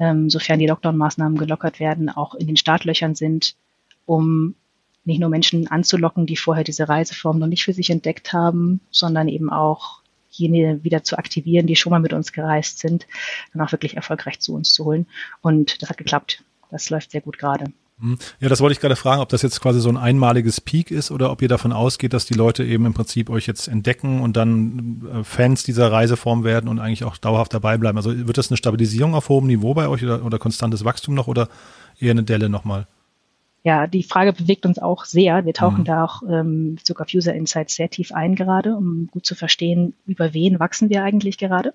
ähm, 0.00 0.28
sofern 0.28 0.58
die 0.58 0.66
Lockdown-Maßnahmen 0.66 1.38
gelockert 1.38 1.78
werden, 1.78 2.08
auch 2.08 2.34
in 2.34 2.48
den 2.48 2.56
Startlöchern 2.56 3.14
sind, 3.14 3.54
um 4.04 4.56
nicht 5.04 5.20
nur 5.20 5.30
Menschen 5.30 5.68
anzulocken, 5.68 6.26
die 6.26 6.36
vorher 6.36 6.64
diese 6.64 6.88
Reiseform 6.88 7.38
noch 7.38 7.46
nicht 7.46 7.64
für 7.64 7.72
sich 7.72 7.88
entdeckt 7.90 8.32
haben, 8.32 8.80
sondern 8.90 9.28
eben 9.28 9.50
auch 9.50 10.00
jene 10.30 10.82
wieder 10.82 11.04
zu 11.04 11.18
aktivieren, 11.18 11.68
die 11.68 11.76
schon 11.76 11.90
mal 11.90 12.00
mit 12.00 12.12
uns 12.12 12.32
gereist 12.32 12.78
sind, 12.78 13.06
dann 13.52 13.62
auch 13.62 13.70
wirklich 13.70 13.94
erfolgreich 13.94 14.40
zu 14.40 14.54
uns 14.54 14.72
zu 14.72 14.84
holen. 14.84 15.06
Und 15.40 15.82
das 15.82 15.90
hat 15.90 15.98
geklappt. 15.98 16.42
Das 16.70 16.90
läuft 16.90 17.12
sehr 17.12 17.20
gut 17.20 17.38
gerade. 17.38 17.66
Hm. 18.00 18.18
Ja, 18.40 18.48
das 18.48 18.60
wollte 18.60 18.72
ich 18.72 18.80
gerade 18.80 18.96
fragen, 18.96 19.22
ob 19.22 19.28
das 19.28 19.42
jetzt 19.42 19.60
quasi 19.60 19.80
so 19.80 19.88
ein 19.88 19.96
einmaliges 19.96 20.60
Peak 20.60 20.90
ist 20.90 21.10
oder 21.10 21.30
ob 21.30 21.42
ihr 21.42 21.48
davon 21.48 21.72
ausgeht, 21.72 22.12
dass 22.12 22.26
die 22.26 22.34
Leute 22.34 22.64
eben 22.64 22.86
im 22.86 22.94
Prinzip 22.94 23.30
euch 23.30 23.46
jetzt 23.46 23.68
entdecken 23.68 24.20
und 24.20 24.36
dann 24.36 25.02
äh, 25.12 25.24
Fans 25.24 25.62
dieser 25.62 25.92
Reiseform 25.92 26.44
werden 26.44 26.68
und 26.68 26.78
eigentlich 26.78 27.04
auch 27.04 27.16
dauerhaft 27.16 27.54
dabei 27.54 27.78
bleiben. 27.78 27.98
Also 27.98 28.26
wird 28.26 28.38
das 28.38 28.50
eine 28.50 28.56
Stabilisierung 28.56 29.14
auf 29.14 29.28
hohem 29.28 29.46
Niveau 29.46 29.74
bei 29.74 29.88
euch 29.88 30.02
oder, 30.02 30.24
oder 30.24 30.38
konstantes 30.38 30.84
Wachstum 30.84 31.14
noch 31.14 31.28
oder 31.28 31.48
eher 31.98 32.12
eine 32.12 32.24
Delle 32.24 32.48
nochmal? 32.48 32.86
ja, 33.64 33.86
die 33.86 34.02
Frage 34.02 34.32
bewegt 34.32 34.66
uns 34.66 34.78
auch 34.78 35.04
sehr. 35.04 35.44
Wir 35.44 35.54
tauchen 35.54 35.80
mhm. 35.80 35.84
da 35.84 36.04
auch 36.04 36.22
ähm, 36.28 36.74
Bezug 36.76 37.00
auf 37.00 37.08
User 37.14 37.32
Insights 37.34 37.76
sehr 37.76 37.88
tief 37.88 38.12
ein 38.12 38.34
gerade, 38.34 38.74
um 38.76 39.08
gut 39.12 39.24
zu 39.24 39.34
verstehen, 39.34 39.94
über 40.06 40.34
wen 40.34 40.58
wachsen 40.58 40.90
wir 40.90 41.04
eigentlich 41.04 41.38
gerade 41.38 41.72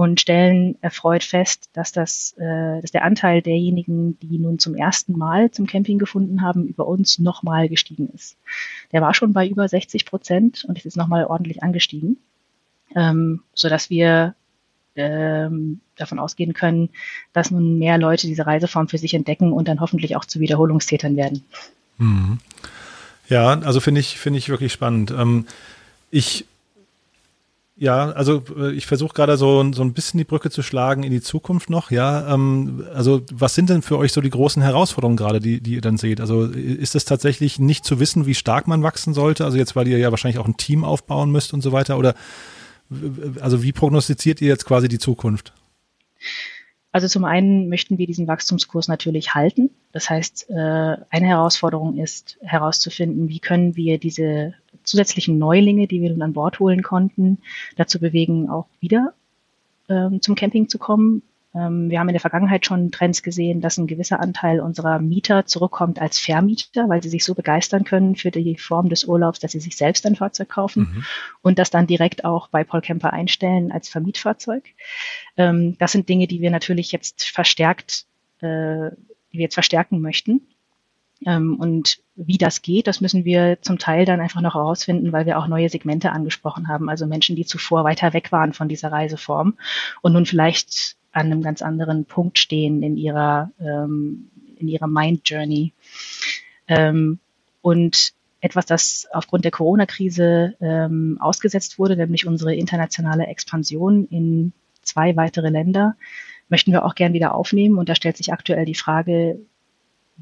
und 0.00 0.18
stellen 0.18 0.78
erfreut 0.80 1.22
fest, 1.22 1.68
dass 1.74 1.92
das, 1.92 2.34
äh, 2.38 2.80
dass 2.80 2.90
der 2.90 3.04
Anteil 3.04 3.42
derjenigen, 3.42 4.18
die 4.20 4.38
nun 4.38 4.58
zum 4.58 4.74
ersten 4.74 5.12
Mal 5.12 5.50
zum 5.50 5.66
Camping 5.66 5.98
gefunden 5.98 6.40
haben, 6.40 6.66
über 6.66 6.88
uns 6.88 7.18
nochmal 7.18 7.68
gestiegen 7.68 8.08
ist. 8.14 8.38
Der 8.92 9.02
war 9.02 9.12
schon 9.12 9.34
bei 9.34 9.46
über 9.46 9.68
60 9.68 10.06
Prozent 10.06 10.64
und 10.64 10.78
ist 10.78 10.84
jetzt 10.84 10.96
nochmal 10.96 11.26
ordentlich 11.26 11.62
angestiegen, 11.62 12.16
ähm, 12.96 13.42
so 13.52 13.68
dass 13.68 13.90
wir 13.90 14.34
ähm, 14.96 15.80
davon 15.96 16.18
ausgehen 16.18 16.54
können, 16.54 16.88
dass 17.34 17.50
nun 17.50 17.78
mehr 17.78 17.98
Leute 17.98 18.26
diese 18.26 18.46
Reiseform 18.46 18.88
für 18.88 18.96
sich 18.96 19.12
entdecken 19.12 19.52
und 19.52 19.68
dann 19.68 19.82
hoffentlich 19.82 20.16
auch 20.16 20.24
zu 20.24 20.40
Wiederholungstätern 20.40 21.14
werden. 21.18 21.44
Mhm. 21.98 22.38
Ja, 23.28 23.48
also 23.48 23.80
finde 23.80 24.00
ich, 24.00 24.18
finde 24.18 24.38
ich 24.38 24.48
wirklich 24.48 24.72
spannend. 24.72 25.10
Ähm, 25.10 25.44
ich 26.10 26.46
ja, 27.80 28.10
also 28.10 28.44
äh, 28.58 28.72
ich 28.72 28.84
versuche 28.84 29.14
gerade 29.14 29.38
so, 29.38 29.72
so 29.72 29.82
ein 29.82 29.94
bisschen 29.94 30.18
die 30.18 30.24
Brücke 30.24 30.50
zu 30.50 30.62
schlagen 30.62 31.02
in 31.02 31.10
die 31.10 31.22
Zukunft 31.22 31.70
noch. 31.70 31.90
Ja, 31.90 32.34
ähm, 32.34 32.86
also 32.92 33.22
was 33.32 33.54
sind 33.54 33.70
denn 33.70 33.80
für 33.80 33.96
euch 33.96 34.12
so 34.12 34.20
die 34.20 34.28
großen 34.28 34.62
Herausforderungen 34.62 35.16
gerade, 35.16 35.40
die, 35.40 35.62
die 35.62 35.76
ihr 35.76 35.80
dann 35.80 35.96
seht? 35.96 36.20
Also 36.20 36.44
ist 36.44 36.94
es 36.94 37.06
tatsächlich 37.06 37.58
nicht 37.58 37.86
zu 37.86 37.98
wissen, 37.98 38.26
wie 38.26 38.34
stark 38.34 38.68
man 38.68 38.82
wachsen 38.82 39.14
sollte? 39.14 39.46
Also 39.46 39.56
jetzt, 39.56 39.76
weil 39.76 39.88
ihr 39.88 39.96
ja 39.96 40.10
wahrscheinlich 40.10 40.38
auch 40.38 40.46
ein 40.46 40.58
Team 40.58 40.84
aufbauen 40.84 41.32
müsst 41.32 41.54
und 41.54 41.62
so 41.62 41.72
weiter. 41.72 41.96
Oder 41.96 42.14
also 43.40 43.62
wie 43.62 43.72
prognostiziert 43.72 44.42
ihr 44.42 44.48
jetzt 44.48 44.66
quasi 44.66 44.88
die 44.88 44.98
Zukunft? 44.98 45.54
Also 46.92 47.08
zum 47.08 47.24
einen 47.24 47.70
möchten 47.70 47.96
wir 47.96 48.06
diesen 48.06 48.28
Wachstumskurs 48.28 48.88
natürlich 48.88 49.34
halten. 49.34 49.70
Das 49.92 50.10
heißt, 50.10 50.50
äh, 50.50 50.52
eine 50.52 51.26
Herausforderung 51.26 51.96
ist 51.96 52.36
herauszufinden, 52.42 53.30
wie 53.30 53.38
können 53.38 53.74
wir 53.74 53.96
diese 53.98 54.52
zusätzlichen 54.90 55.38
Neulinge, 55.38 55.86
die 55.86 56.02
wir 56.02 56.10
nun 56.10 56.22
an 56.22 56.32
Bord 56.32 56.58
holen 56.60 56.82
konnten, 56.82 57.38
dazu 57.76 58.00
bewegen, 58.00 58.50
auch 58.50 58.66
wieder 58.80 59.14
ähm, 59.88 60.20
zum 60.20 60.34
Camping 60.34 60.68
zu 60.68 60.78
kommen. 60.78 61.22
Ähm, 61.54 61.90
wir 61.90 61.98
haben 61.98 62.08
in 62.08 62.14
der 62.14 62.20
Vergangenheit 62.20 62.64
schon 62.64 62.92
Trends 62.92 63.22
gesehen, 63.22 63.60
dass 63.60 63.76
ein 63.76 63.86
gewisser 63.86 64.20
Anteil 64.20 64.60
unserer 64.60 65.00
Mieter 65.00 65.46
zurückkommt 65.46 66.00
als 66.00 66.18
Vermieter, 66.18 66.88
weil 66.88 67.02
sie 67.02 67.08
sich 67.08 67.24
so 67.24 67.34
begeistern 67.34 67.84
können 67.84 68.14
für 68.14 68.30
die 68.30 68.56
Form 68.56 68.88
des 68.88 69.04
Urlaubs, 69.04 69.40
dass 69.40 69.52
sie 69.52 69.60
sich 69.60 69.76
selbst 69.76 70.06
ein 70.06 70.16
Fahrzeug 70.16 70.48
kaufen 70.48 70.82
mhm. 70.82 71.04
und 71.42 71.58
das 71.58 71.70
dann 71.70 71.86
direkt 71.86 72.24
auch 72.24 72.48
bei 72.48 72.62
Paul 72.62 72.82
Camper 72.82 73.12
einstellen 73.12 73.72
als 73.72 73.88
Vermietfahrzeug. 73.88 74.64
Ähm, 75.36 75.76
das 75.78 75.92
sind 75.92 76.08
Dinge, 76.08 76.26
die 76.26 76.40
wir 76.40 76.50
natürlich 76.50 76.92
jetzt 76.92 77.24
verstärkt, 77.24 78.06
äh, 78.40 78.90
die 79.32 79.38
wir 79.38 79.42
jetzt 79.42 79.54
verstärken 79.54 80.00
möchten. 80.00 80.42
Ähm, 81.26 81.56
und 81.58 81.98
wie 82.16 82.38
das 82.38 82.62
geht, 82.62 82.86
das 82.86 83.00
müssen 83.00 83.24
wir 83.24 83.58
zum 83.60 83.78
Teil 83.78 84.04
dann 84.04 84.20
einfach 84.20 84.40
noch 84.40 84.54
herausfinden, 84.54 85.12
weil 85.12 85.26
wir 85.26 85.38
auch 85.38 85.46
neue 85.46 85.68
Segmente 85.68 86.12
angesprochen 86.12 86.68
haben. 86.68 86.88
Also 86.88 87.06
Menschen, 87.06 87.36
die 87.36 87.44
zuvor 87.44 87.84
weiter 87.84 88.12
weg 88.12 88.32
waren 88.32 88.52
von 88.52 88.68
dieser 88.68 88.90
Reiseform 88.92 89.54
und 90.02 90.12
nun 90.12 90.26
vielleicht 90.26 90.96
an 91.12 91.26
einem 91.26 91.42
ganz 91.42 91.62
anderen 91.62 92.04
Punkt 92.04 92.38
stehen 92.38 92.82
in 92.82 92.96
ihrer, 92.96 93.50
ähm, 93.60 94.30
in 94.56 94.68
ihrer 94.68 94.86
Mind 94.86 95.28
Journey. 95.28 95.72
Ähm, 96.68 97.18
und 97.62 98.12
etwas, 98.40 98.64
das 98.64 99.06
aufgrund 99.12 99.44
der 99.44 99.52
Corona-Krise 99.52 100.54
ähm, 100.60 101.18
ausgesetzt 101.20 101.78
wurde, 101.78 101.96
nämlich 101.96 102.26
unsere 102.26 102.54
internationale 102.54 103.26
Expansion 103.26 104.06
in 104.06 104.52
zwei 104.82 105.16
weitere 105.16 105.50
Länder, 105.50 105.96
möchten 106.48 106.72
wir 106.72 106.84
auch 106.84 106.94
gern 106.94 107.12
wieder 107.12 107.34
aufnehmen. 107.34 107.78
Und 107.78 107.88
da 107.88 107.94
stellt 107.94 108.16
sich 108.16 108.32
aktuell 108.32 108.64
die 108.64 108.74
Frage, 108.74 109.40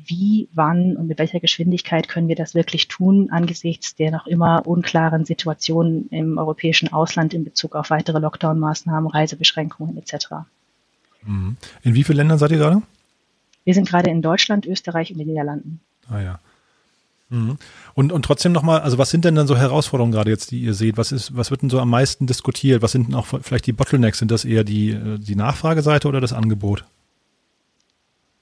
wie, 0.07 0.49
wann 0.53 0.97
und 0.97 1.07
mit 1.09 1.19
welcher 1.19 1.41
Geschwindigkeit 1.41 2.09
können 2.09 2.29
wir 2.29 2.37
das 2.37 2.55
wirklich 2.55 2.89
tun 2.89 3.31
angesichts 3.31 3.95
der 3.95 4.11
noch 4.11 4.27
immer 4.27 4.67
unklaren 4.67 5.25
Situation 5.25 6.09
im 6.11 6.39
europäischen 6.39 6.93
Ausland 6.93 7.35
in 7.35 7.45
Bezug 7.45 7.75
auf 7.75 7.91
weitere 7.91 8.19
Lockdown-Maßnahmen, 8.19 9.11
Reisebeschränkungen 9.11 9.97
etc. 9.97 10.29
Mhm. 11.25 11.57
In 11.83 11.95
wie 11.95 12.05
vielen 12.05 12.19
Ländern 12.19 12.39
seid 12.39 12.51
ihr 12.53 12.59
gerade? 12.59 12.83
Wir 13.65 13.75
sind 13.75 13.89
gerade 13.89 14.11
in 14.11 14.23
Deutschland, 14.23 14.67
Österreich 14.67 15.13
und 15.13 15.19
den 15.19 15.29
Niederlanden. 15.29 15.81
Ah 16.09 16.21
ja. 16.21 16.41
Mhm. 17.31 17.59
Und, 17.95 18.13
und 18.13 18.25
trotzdem 18.25 18.53
nochmal, 18.53 18.81
also 18.81 18.97
was 18.99 19.11
sind 19.11 19.25
denn 19.25 19.35
dann 19.35 19.47
so 19.47 19.57
Herausforderungen 19.57 20.13
gerade 20.13 20.31
jetzt, 20.31 20.51
die 20.51 20.61
ihr 20.61 20.75
seht? 20.75 20.97
Was 20.97 21.13
ist, 21.13 21.37
was 21.37 21.51
wird 21.51 21.63
denn 21.63 21.71
so 21.71 21.81
am 21.81 21.91
meisten 21.91 22.27
diskutiert? 22.27 22.83
Was 22.83 22.93
sind 22.93 23.09
denn 23.09 23.15
auch 23.15 23.27
vielleicht 23.43 23.67
die 23.67 23.73
Bottlenecks? 23.73 24.19
Sind 24.19 24.31
das 24.31 24.45
eher 24.45 24.65
die, 24.65 24.91
äh, 24.91 25.19
die 25.19 25.37
Nachfrageseite 25.37 26.09
oder 26.09 26.21
das 26.21 26.33
Angebot? 26.33 26.85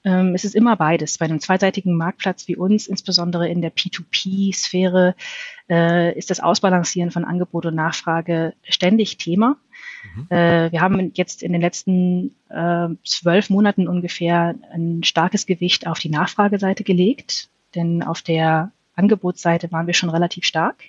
Ähm, 0.07 0.35
es 0.35 0.45
ist 0.45 0.55
immer 0.55 0.77
beides. 0.77 1.17
Bei 1.17 1.25
einem 1.25 1.41
zweiseitigen 1.41 1.97
Marktplatz 1.97 2.47
wie 2.47 2.55
uns, 2.55 2.87
insbesondere 2.87 3.49
in 3.49 3.61
der 3.61 3.73
P2P-Sphäre, 3.73 5.15
äh, 5.69 6.17
ist 6.17 6.29
das 6.29 6.39
Ausbalancieren 6.39 7.11
von 7.11 7.25
Angebot 7.25 7.65
und 7.65 7.75
Nachfrage 7.75 8.53
ständig 8.63 9.17
Thema. 9.17 9.57
Mhm. 10.15 10.27
Äh, 10.29 10.71
wir 10.71 10.79
haben 10.79 11.11
jetzt 11.15 11.43
in 11.43 11.51
den 11.51 11.59
letzten 11.59 12.35
äh, 12.47 12.87
zwölf 13.03 13.49
Monaten 13.49 13.89
ungefähr 13.89 14.55
ein 14.71 15.03
starkes 15.03 15.45
Gewicht 15.45 15.87
auf 15.87 15.99
die 15.99 16.09
Nachfrageseite 16.09 16.85
gelegt, 16.85 17.49
denn 17.75 18.01
auf 18.01 18.21
der 18.21 18.71
Angebotsseite 18.95 19.73
waren 19.73 19.87
wir 19.87 19.93
schon 19.93 20.09
relativ 20.09 20.45
stark. 20.45 20.83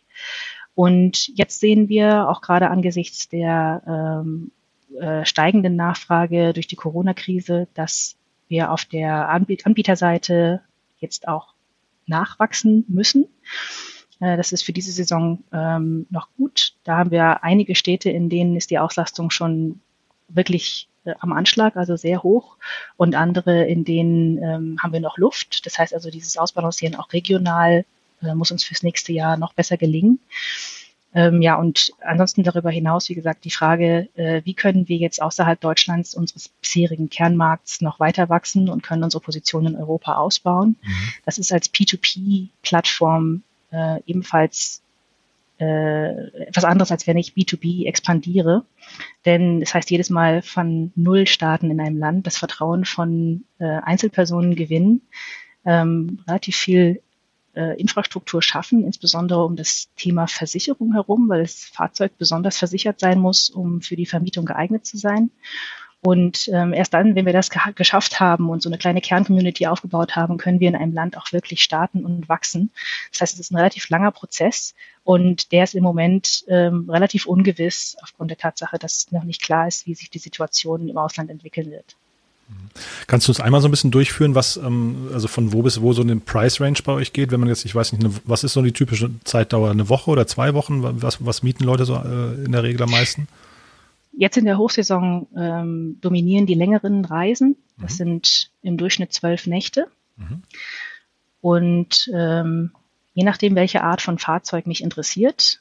Und 0.77 1.37
jetzt 1.37 1.59
sehen 1.59 1.89
wir 1.89 2.29
auch 2.29 2.41
gerade 2.41 2.71
angesichts 2.71 3.29
der 3.29 3.83
ähm, 4.25 4.53
äh, 4.97 5.25
steigenden 5.25 5.75
Nachfrage 5.75 6.53
durch 6.53 6.69
die 6.69 6.77
Corona-Krise, 6.77 7.67
dass 7.75 8.15
wir 8.49 8.73
auf 8.73 8.85
der 8.85 9.29
Anbieterseite 9.29 10.63
jetzt 11.01 11.29
auch 11.29 11.55
nachwachsen 12.07 12.85
müssen. 12.89 13.27
Äh, 14.21 14.37
das 14.37 14.53
ist 14.53 14.63
für 14.63 14.73
diese 14.73 14.93
Saison 14.93 15.43
ähm, 15.53 16.07
noch 16.11 16.29
gut. 16.37 16.75
Da 16.85 16.97
haben 16.97 17.11
wir 17.11 17.45
einige 17.45 17.75
Städte, 17.75 18.11
in 18.11 18.29
denen 18.29 18.57
ist 18.57 18.71
die 18.71 18.79
Auslastung 18.79 19.31
schon 19.31 19.81
wirklich 20.29 20.89
äh, 21.05 21.15
am 21.21 21.33
Anschlag, 21.33 21.77
also 21.77 21.97
sehr 21.97 22.23
hoch. 22.23 22.57
Und 22.97 23.15
andere, 23.15 23.65
in 23.65 23.85
denen 23.85 24.39
ähm, 24.39 24.79
haben 24.83 24.93
wir 24.93 25.01
noch 25.01 25.19
Luft. 25.19 25.67
Das 25.67 25.79
heißt 25.79 25.95
also, 25.95 26.11
dieses 26.11 26.37
Ausbalancieren 26.37 26.97
auch 26.97 27.13
regional 27.13 27.85
äh, 28.23 28.35
muss 28.35 28.51
uns 28.51 28.65
fürs 28.65 28.83
nächste 28.83 29.13
Jahr 29.13 29.37
noch 29.37 29.53
besser 29.53 29.77
gelingen. 29.77 30.21
Ähm, 31.15 31.41
ja, 31.41 31.57
und 31.57 31.93
ansonsten 32.01 32.43
darüber 32.43 32.71
hinaus, 32.71 33.09
wie 33.09 33.15
gesagt, 33.15 33.45
die 33.45 33.51
Frage, 33.51 34.09
äh, 34.15 34.43
wie 34.45 34.55
können 34.55 34.89
wir 34.89 34.99
jetzt 34.99 35.23
außerhalb 35.23 35.59
Deutschlands 35.59 36.15
unseres 36.15 36.49
bisherigen 36.49 37.09
Kernmarkts 37.09 37.81
noch 37.81 37.99
weiter 37.99 38.29
wachsen 38.29 38.69
und 38.69 38.83
können 38.83 39.03
unsere 39.03 39.23
Position 39.23 39.67
in 39.67 39.77
Europa 39.77 40.17
ausbauen. 40.17 40.77
Mhm. 40.83 41.09
Das 41.25 41.39
ist 41.39 41.53
als 41.53 41.73
P2P-Plattform 41.73 43.43
äh, 43.73 44.01
ebenfalls 44.07 44.83
äh, 45.61 46.47
etwas 46.47 46.65
anderes, 46.65 46.93
als 46.93 47.07
wenn 47.07 47.17
ich 47.17 47.33
B2B 47.33 47.87
expandiere. 47.87 48.65
Denn 49.25 49.61
das 49.61 49.75
heißt 49.75 49.91
jedes 49.91 50.11
Mal 50.11 50.43
von 50.43 50.93
Null 50.95 51.27
starten 51.27 51.71
in 51.71 51.81
einem 51.81 51.99
Land, 51.99 52.27
das 52.27 52.37
Vertrauen 52.37 52.85
von 52.85 53.45
äh, 53.59 53.65
Einzelpersonen 53.65 54.55
gewinnen, 54.55 55.03
ähm, 55.65 56.21
relativ 56.29 56.57
viel 56.57 57.01
äh, 57.59 57.75
Infrastruktur 57.75 58.41
schaffen, 58.41 58.85
insbesondere 58.85 59.45
um 59.45 59.57
das 59.57 59.89
Thema 59.97 60.29
Versicherung 60.29 60.93
herum, 60.93 61.29
weil 61.29 61.43
das 61.43 61.65
Fahrzeug 61.65 62.13
besonders 62.17 62.57
versichert 62.57 63.01
sein 63.01 63.19
muss, 63.19 63.51
um 63.51 63.83
für 63.83 63.97
die 63.97 64.07
Vermietung 64.07 64.47
geeignet 64.47 64.87
zu 64.87 64.97
sein. 64.97 65.31
Und 66.01 66.49
ähm, 66.53 66.73
erst 66.73 66.95
dann, 66.95 67.17
wenn 67.17 67.27
wir 67.27 67.33
das 67.33 67.51
ge 67.51 67.61
geschafft 67.75 68.21
haben 68.21 68.49
und 68.51 68.63
so 68.63 68.69
eine 68.69 68.79
kleine 68.79 69.01
Kerncommunity 69.01 69.67
aufgebaut 69.67 70.15
haben, 70.15 70.39
können 70.39 70.61
wir 70.61 70.69
in 70.69 70.77
einem 70.77 70.93
Land 70.93 71.17
auch 71.17 71.33
wirklich 71.33 71.63
starten 71.63 72.05
und 72.05 72.29
wachsen. 72.29 72.71
Das 73.11 73.21
heißt, 73.21 73.35
es 73.35 73.41
ist 73.41 73.51
ein 73.51 73.57
relativ 73.57 73.89
langer 73.89 74.13
Prozess 74.13 74.75
und 75.03 75.51
der 75.51 75.65
ist 75.65 75.75
im 75.75 75.83
Moment 75.83 76.45
ähm, 76.47 76.89
relativ 76.89 77.27
ungewiss 77.27 77.97
aufgrund 78.01 78.31
der 78.31 78.39
Tatsache, 78.39 78.79
dass 78.79 79.11
noch 79.11 79.25
nicht 79.25 79.43
klar 79.43 79.67
ist, 79.67 79.87
wie 79.87 79.95
sich 79.97 80.09
die 80.09 80.21
Situation 80.21 80.89
im 80.89 80.99
Ausland 80.99 81.31
entwickeln 81.31 81.73
wird. 81.73 81.97
Kannst 83.07 83.27
du 83.27 83.33
uns 83.33 83.41
einmal 83.41 83.61
so 83.61 83.69
ein 83.69 83.71
bisschen 83.71 83.91
durchführen, 83.91 84.35
was, 84.35 84.57
ähm, 84.57 85.09
also 85.13 85.29
von 85.29 85.53
wo 85.53 85.63
bis 85.63 85.81
wo 85.81 85.93
so 85.93 86.03
eine 86.03 86.17
Price 86.17 86.61
Range 86.61 86.79
bei 86.85 86.93
euch 86.93 87.13
geht? 87.13 87.31
Wenn 87.31 87.41
man 87.41 87.49
jetzt, 87.49 87.65
ich 87.65 87.75
weiß 87.75 87.93
nicht, 87.93 88.05
eine, 88.05 88.15
was 88.25 88.45
ist 88.45 88.53
so 88.53 88.63
die 88.63 88.73
typische 88.73 89.11
Zeitdauer? 89.25 89.71
Eine 89.71 89.89
Woche 89.89 90.11
oder 90.11 90.27
zwei 90.27 90.55
Wochen? 90.55 91.03
Was, 91.03 91.25
was 91.25 91.43
mieten 91.43 91.65
Leute 91.65 91.85
so 91.85 91.95
äh, 91.97 92.45
in 92.45 92.53
der 92.53 92.63
Regel 92.63 92.83
am 92.83 92.91
meisten? 92.91 93.29
Jetzt 94.13 94.37
in 94.37 94.45
der 94.45 94.59
Hochsaison 94.59 95.27
ähm, 95.37 95.99
dominieren 96.01 96.47
die 96.47 96.55
längeren 96.55 97.05
Reisen. 97.05 97.57
Das 97.81 97.93
mhm. 97.95 97.97
sind 97.97 98.51
im 98.63 98.77
Durchschnitt 98.77 99.13
zwölf 99.13 99.47
Nächte. 99.47 99.89
Mhm. 100.17 100.43
Und 101.41 102.11
ähm, 102.13 102.73
je 103.15 103.25
nachdem, 103.25 103.55
welche 103.55 103.83
Art 103.83 104.03
von 104.03 104.19
Fahrzeug 104.19 104.67
mich 104.67 104.83
interessiert, 104.83 105.61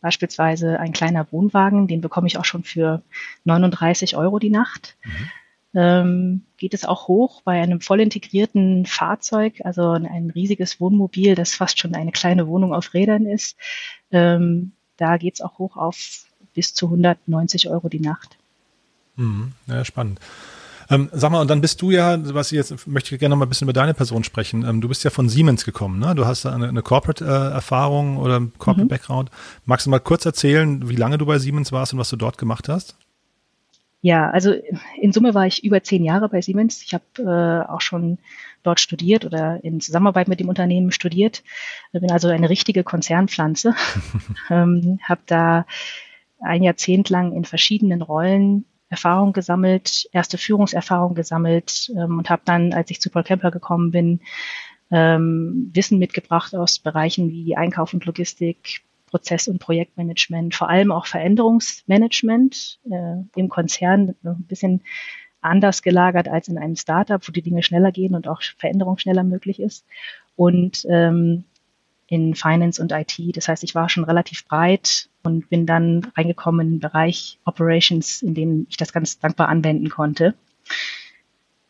beispielsweise 0.00 0.78
ein 0.78 0.92
kleiner 0.92 1.26
Wohnwagen, 1.32 1.88
den 1.88 2.00
bekomme 2.00 2.28
ich 2.28 2.38
auch 2.38 2.44
schon 2.44 2.62
für 2.62 3.02
39 3.44 4.16
Euro 4.16 4.38
die 4.38 4.50
Nacht. 4.50 4.96
Mhm 5.04 5.28
ähm, 5.76 6.40
geht 6.56 6.72
es 6.72 6.86
auch 6.86 7.06
hoch 7.06 7.42
bei 7.42 7.60
einem 7.60 7.82
voll 7.82 8.00
integrierten 8.00 8.86
Fahrzeug, 8.86 9.60
also 9.62 9.90
ein 9.90 10.30
riesiges 10.34 10.80
Wohnmobil, 10.80 11.34
das 11.34 11.54
fast 11.54 11.78
schon 11.78 11.94
eine 11.94 12.12
kleine 12.12 12.48
Wohnung 12.48 12.72
auf 12.72 12.94
Rädern 12.94 13.26
ist. 13.26 13.56
Ähm, 14.10 14.72
da 14.96 15.18
geht 15.18 15.34
es 15.34 15.40
auch 15.42 15.58
hoch 15.58 15.76
auf 15.76 16.24
bis 16.54 16.72
zu 16.72 16.86
190 16.86 17.68
Euro 17.68 17.90
die 17.90 18.00
Nacht. 18.00 18.38
Mhm, 19.16 19.52
ja, 19.66 19.84
spannend. 19.84 20.18
Ähm, 20.88 21.10
sag 21.12 21.30
mal, 21.30 21.42
und 21.42 21.48
dann 21.48 21.60
bist 21.60 21.82
du 21.82 21.90
ja, 21.90 22.16
was 22.34 22.52
ich 22.52 22.56
jetzt 22.56 22.86
möchte 22.86 23.14
ich 23.14 23.18
gerne 23.18 23.34
noch 23.34 23.38
mal 23.38 23.44
ein 23.44 23.48
bisschen 23.48 23.66
über 23.66 23.72
deine 23.74 23.92
Person 23.92 24.24
sprechen. 24.24 24.64
Ähm, 24.64 24.80
du 24.80 24.88
bist 24.88 25.04
ja 25.04 25.10
von 25.10 25.28
Siemens 25.28 25.66
gekommen, 25.66 25.98
ne? 25.98 26.14
Du 26.14 26.24
hast 26.24 26.46
eine, 26.46 26.68
eine 26.68 26.82
Corporate-Erfahrung 26.82 28.16
äh, 28.16 28.20
oder 28.20 28.40
Corporate-Background. 28.58 29.30
Mhm. 29.30 29.36
Magst 29.66 29.84
du 29.84 29.90
mal 29.90 29.98
kurz 29.98 30.24
erzählen, 30.24 30.88
wie 30.88 30.96
lange 30.96 31.18
du 31.18 31.26
bei 31.26 31.38
Siemens 31.38 31.72
warst 31.72 31.92
und 31.92 31.98
was 31.98 32.08
du 32.08 32.16
dort 32.16 32.38
gemacht 32.38 32.68
hast? 32.68 32.96
Ja, 34.06 34.30
also 34.30 34.54
in 35.00 35.12
Summe 35.12 35.34
war 35.34 35.48
ich 35.48 35.64
über 35.64 35.82
zehn 35.82 36.04
Jahre 36.04 36.28
bei 36.28 36.40
Siemens. 36.40 36.80
Ich 36.80 36.94
habe 36.94 37.04
äh, 37.18 37.68
auch 37.68 37.80
schon 37.80 38.18
dort 38.62 38.78
studiert 38.78 39.24
oder 39.24 39.58
in 39.64 39.80
Zusammenarbeit 39.80 40.28
mit 40.28 40.38
dem 40.38 40.48
Unternehmen 40.48 40.92
studiert. 40.92 41.42
Ich 41.92 42.00
bin 42.00 42.12
also 42.12 42.28
eine 42.28 42.48
richtige 42.48 42.84
Konzernpflanze. 42.84 43.74
ähm, 44.50 45.00
habe 45.02 45.22
da 45.26 45.66
ein 46.38 46.62
Jahrzehnt 46.62 47.10
lang 47.10 47.32
in 47.32 47.44
verschiedenen 47.44 48.00
Rollen 48.00 48.66
Erfahrung 48.90 49.32
gesammelt, 49.32 50.08
erste 50.12 50.38
Führungserfahrung 50.38 51.16
gesammelt 51.16 51.90
ähm, 51.96 52.18
und 52.18 52.30
habe 52.30 52.42
dann, 52.44 52.72
als 52.74 52.92
ich 52.92 53.00
zu 53.00 53.10
Paul 53.10 53.24
Kemper 53.24 53.50
gekommen 53.50 53.90
bin, 53.90 54.20
ähm, 54.92 55.72
Wissen 55.74 55.98
mitgebracht 55.98 56.54
aus 56.54 56.78
Bereichen 56.78 57.32
wie 57.32 57.56
Einkauf 57.56 57.92
und 57.92 58.04
Logistik, 58.04 58.82
Prozess- 59.06 59.48
und 59.48 59.58
Projektmanagement, 59.58 60.54
vor 60.54 60.68
allem 60.68 60.92
auch 60.92 61.06
Veränderungsmanagement 61.06 62.80
äh, 62.90 63.40
im 63.40 63.48
Konzern 63.48 64.14
ein 64.24 64.44
bisschen 64.48 64.82
anders 65.40 65.82
gelagert 65.82 66.28
als 66.28 66.48
in 66.48 66.58
einem 66.58 66.76
Startup, 66.76 67.26
wo 67.26 67.32
die 67.32 67.42
Dinge 67.42 67.62
schneller 67.62 67.92
gehen 67.92 68.14
und 68.14 68.26
auch 68.26 68.42
Veränderung 68.58 68.98
schneller 68.98 69.22
möglich 69.22 69.60
ist. 69.60 69.86
Und 70.34 70.84
ähm, 70.88 71.44
in 72.08 72.34
Finance 72.34 72.80
und 72.80 72.92
IT. 72.92 73.36
Das 73.36 73.48
heißt, 73.48 73.64
ich 73.64 73.74
war 73.74 73.88
schon 73.88 74.04
relativ 74.04 74.46
breit 74.46 75.08
und 75.22 75.48
bin 75.48 75.66
dann 75.66 76.06
reingekommen 76.16 76.66
in 76.66 76.72
den 76.74 76.80
Bereich 76.80 77.38
Operations, 77.44 78.22
in 78.22 78.34
dem 78.34 78.66
ich 78.68 78.76
das 78.76 78.92
ganz 78.92 79.18
dankbar 79.18 79.48
anwenden 79.48 79.88
konnte. 79.88 80.34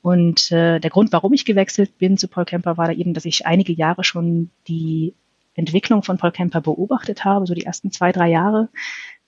Und 0.03 0.53
äh, 0.53 0.79
der 0.79 0.91
Grund, 0.91 1.13
warum 1.13 1.33
ich 1.33 1.45
gewechselt 1.45 1.99
bin 1.99 2.17
zu 2.17 2.29
Paul 2.29 2.45
Kemper, 2.45 2.77
war 2.77 2.87
da 2.87 2.93
eben, 2.93 3.15
dass 3.15 3.25
ich 3.25 3.47
einige 3.47 3.73
Jahre 3.73 4.05
schon 4.05 4.51
die 4.69 5.15
Entwicklung 5.57 6.03
von 6.03 6.19
Paul 6.19 6.33
Kemper 6.33 6.61
beobachtet 6.61 7.25
habe, 7.25 7.47
so 7.47 7.55
die 7.55 7.65
ersten 7.65 7.91
zwei, 7.91 8.13
drei 8.13 8.29
Jahre, 8.29 8.69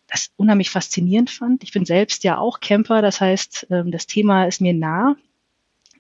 das 0.07 0.31
unheimlich 0.37 0.71
faszinierend 0.71 1.31
fand. 1.31 1.63
Ich 1.65 1.73
bin 1.73 1.85
selbst 1.85 2.25
ja 2.25 2.39
auch 2.39 2.61
Camper, 2.61 3.03
das 3.03 3.21
heißt, 3.21 3.67
ähm, 3.71 3.91
das 3.91 4.07
Thema 4.07 4.45
ist 4.45 4.61
mir 4.61 4.75
nah. 4.75 5.17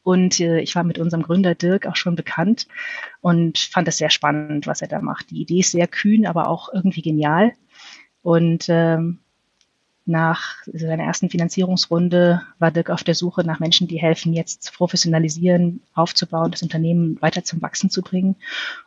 Und 0.03 0.41
äh, 0.41 0.61
ich 0.61 0.75
war 0.75 0.85
mit 0.85 0.99
unserem 0.99 1.23
Gründer 1.23 1.55
Dirk 1.55 1.87
auch 1.87 1.97
schon 1.97 2.17
bekannt 2.17 2.67
und 3.21 3.59
fand 3.59 3.89
es 3.89 3.99
sehr 3.99 4.09
spannend, 4.09 4.67
was 4.67 4.81
er 4.81 4.89
da 4.89 5.03
macht. 5.03 5.31
Die 5.31 5.43
Idee 5.43 5.61
ist 5.61 5.73
sehr 5.73 5.87
kühn, 5.87 6.27
aber 6.27 6.49
auch 6.49 6.73
irgendwie 6.73 7.03
genial. 7.03 7.53
Und 8.23 8.67
ähm, 8.69 9.19
nach 10.09 10.57
seiner 10.67 11.05
ersten 11.05 11.31
Finanzierungsrunde 11.31 12.43
war 12.59 12.71
Dirk 12.71 12.91
auf 12.91 13.05
der 13.05 13.15
Suche 13.15 13.45
nach 13.45 13.61
Menschen, 13.61 13.87
die 13.87 14.01
helfen, 14.01 14.33
jetzt 14.33 14.63
zu 14.63 14.73
professionalisieren, 14.73 15.83
aufzubauen, 15.95 16.51
das 16.51 16.63
Unternehmen 16.63 17.21
weiter 17.21 17.45
zum 17.45 17.63
Wachsen 17.63 17.91
zu 17.91 18.03
bringen. 18.03 18.37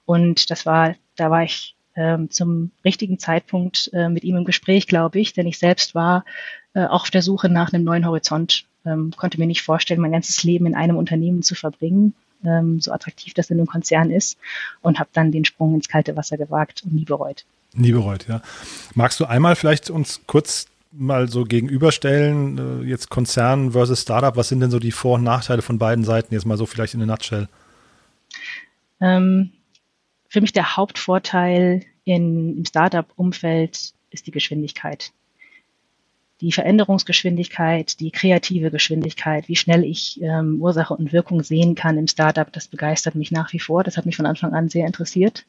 Und 0.06 0.50
das 0.50 0.66
war, 0.66 0.96
da 1.16 1.30
war 1.30 1.44
ich 1.44 1.76
ähm, 1.96 2.30
zum 2.30 2.72
richtigen 2.84 3.20
Zeitpunkt 3.20 3.90
äh, 3.94 4.10
mit 4.10 4.24
ihm 4.24 4.38
im 4.38 4.46
Gespräch, 4.46 4.88
glaube 4.88 5.20
ich, 5.20 5.34
denn 5.34 5.48
ich 5.48 5.60
selbst 5.60 5.96
war 5.96 6.26
äh, 6.74 6.86
auch 6.86 7.04
auf 7.04 7.10
der 7.10 7.22
Suche 7.22 7.50
nach 7.50 7.74
einem 7.74 7.84
neuen 7.84 8.06
Horizont, 8.06 8.66
ähm, 8.86 9.12
konnte 9.16 9.40
mir 9.40 9.48
nicht 9.48 9.62
vorstellen, 9.62 10.02
mein 10.02 10.12
ganzes 10.12 10.44
Leben 10.44 10.66
in 10.66 10.76
einem 10.76 10.98
Unternehmen 10.98 11.44
zu 11.44 11.56
verbringen, 11.56 12.14
ähm, 12.46 12.80
so 12.80 12.92
attraktiv 12.92 13.34
das 13.34 13.50
in 13.50 13.60
einem 13.60 13.68
Konzern 13.68 14.10
ist, 14.10 14.38
und 14.82 15.00
habe 15.00 15.10
dann 15.14 15.32
den 15.32 15.46
Sprung 15.46 15.76
ins 15.76 15.90
kalte 15.90 16.16
Wasser 16.16 16.38
gewagt 16.38 16.84
und 16.84 16.94
nie 16.94 17.06
bereut. 17.06 17.46
Nie 17.74 17.92
bereut, 17.92 18.28
ja. 18.28 18.42
Magst 18.96 19.20
du 19.20 19.26
einmal 19.26 19.56
vielleicht 19.56 19.90
uns 19.90 20.22
kurz 20.28 20.68
mal 20.92 21.28
so 21.28 21.44
gegenüberstellen, 21.44 22.84
äh, 22.84 22.88
jetzt 22.88 23.10
Konzern 23.10 23.72
versus 23.72 24.02
Startup, 24.02 24.36
was 24.36 24.50
sind 24.50 24.60
denn 24.60 24.72
so 24.72 24.80
die 24.80 24.92
Vor- 24.92 25.16
und 25.16 25.24
Nachteile 25.24 25.62
von 25.62 25.78
beiden 25.78 26.04
Seiten, 26.04 26.34
jetzt 26.34 26.46
mal 26.46 26.58
so 26.58 26.66
vielleicht 26.66 26.94
in 26.94 27.00
der 27.00 27.08
Nutshell? 27.08 27.48
Ähm, 29.00 29.52
für 30.28 30.42
mich 30.42 30.54
der 30.54 30.78
Hauptvorteil 30.78 31.82
in, 32.04 32.58
im 32.58 32.66
Startup-Umfeld 32.66 33.94
ist 34.10 34.28
die 34.28 34.32
Geschwindigkeit. 34.32 35.12
Die 36.42 36.52
Veränderungsgeschwindigkeit, 36.52 38.00
die 38.00 38.12
kreative 38.12 38.72
Geschwindigkeit, 38.72 39.48
wie 39.48 39.56
schnell 39.56 39.84
ich 39.84 40.20
ähm, 40.22 40.60
Ursache 40.60 40.96
und 40.96 41.14
Wirkung 41.14 41.44
sehen 41.44 41.76
kann 41.76 41.98
im 41.98 42.08
Startup, 42.08 42.52
das 42.52 42.68
begeistert 42.68 43.16
mich 43.16 43.32
nach 43.32 43.54
wie 43.54 43.60
vor. 43.60 43.84
Das 43.84 43.96
hat 43.98 44.08
mich 44.08 44.16
von 44.16 44.26
Anfang 44.26 44.54
an 44.54 44.68
sehr 44.68 44.88
interessiert. 44.88 45.46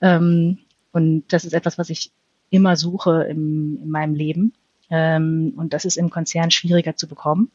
Ähm, 0.00 0.58
und 0.92 1.24
das 1.28 1.44
ist 1.44 1.52
etwas, 1.52 1.78
was 1.78 1.90
ich 1.90 2.10
immer 2.50 2.76
suche 2.76 3.26
im, 3.30 3.78
in 3.82 3.90
meinem 3.90 4.14
Leben. 4.14 4.52
Ähm, 4.90 5.54
und 5.56 5.72
das 5.72 5.84
ist 5.84 5.96
im 5.96 6.10
Konzern 6.10 6.50
schwieriger 6.50 6.96
zu 6.96 7.08
bekommen. 7.08 7.50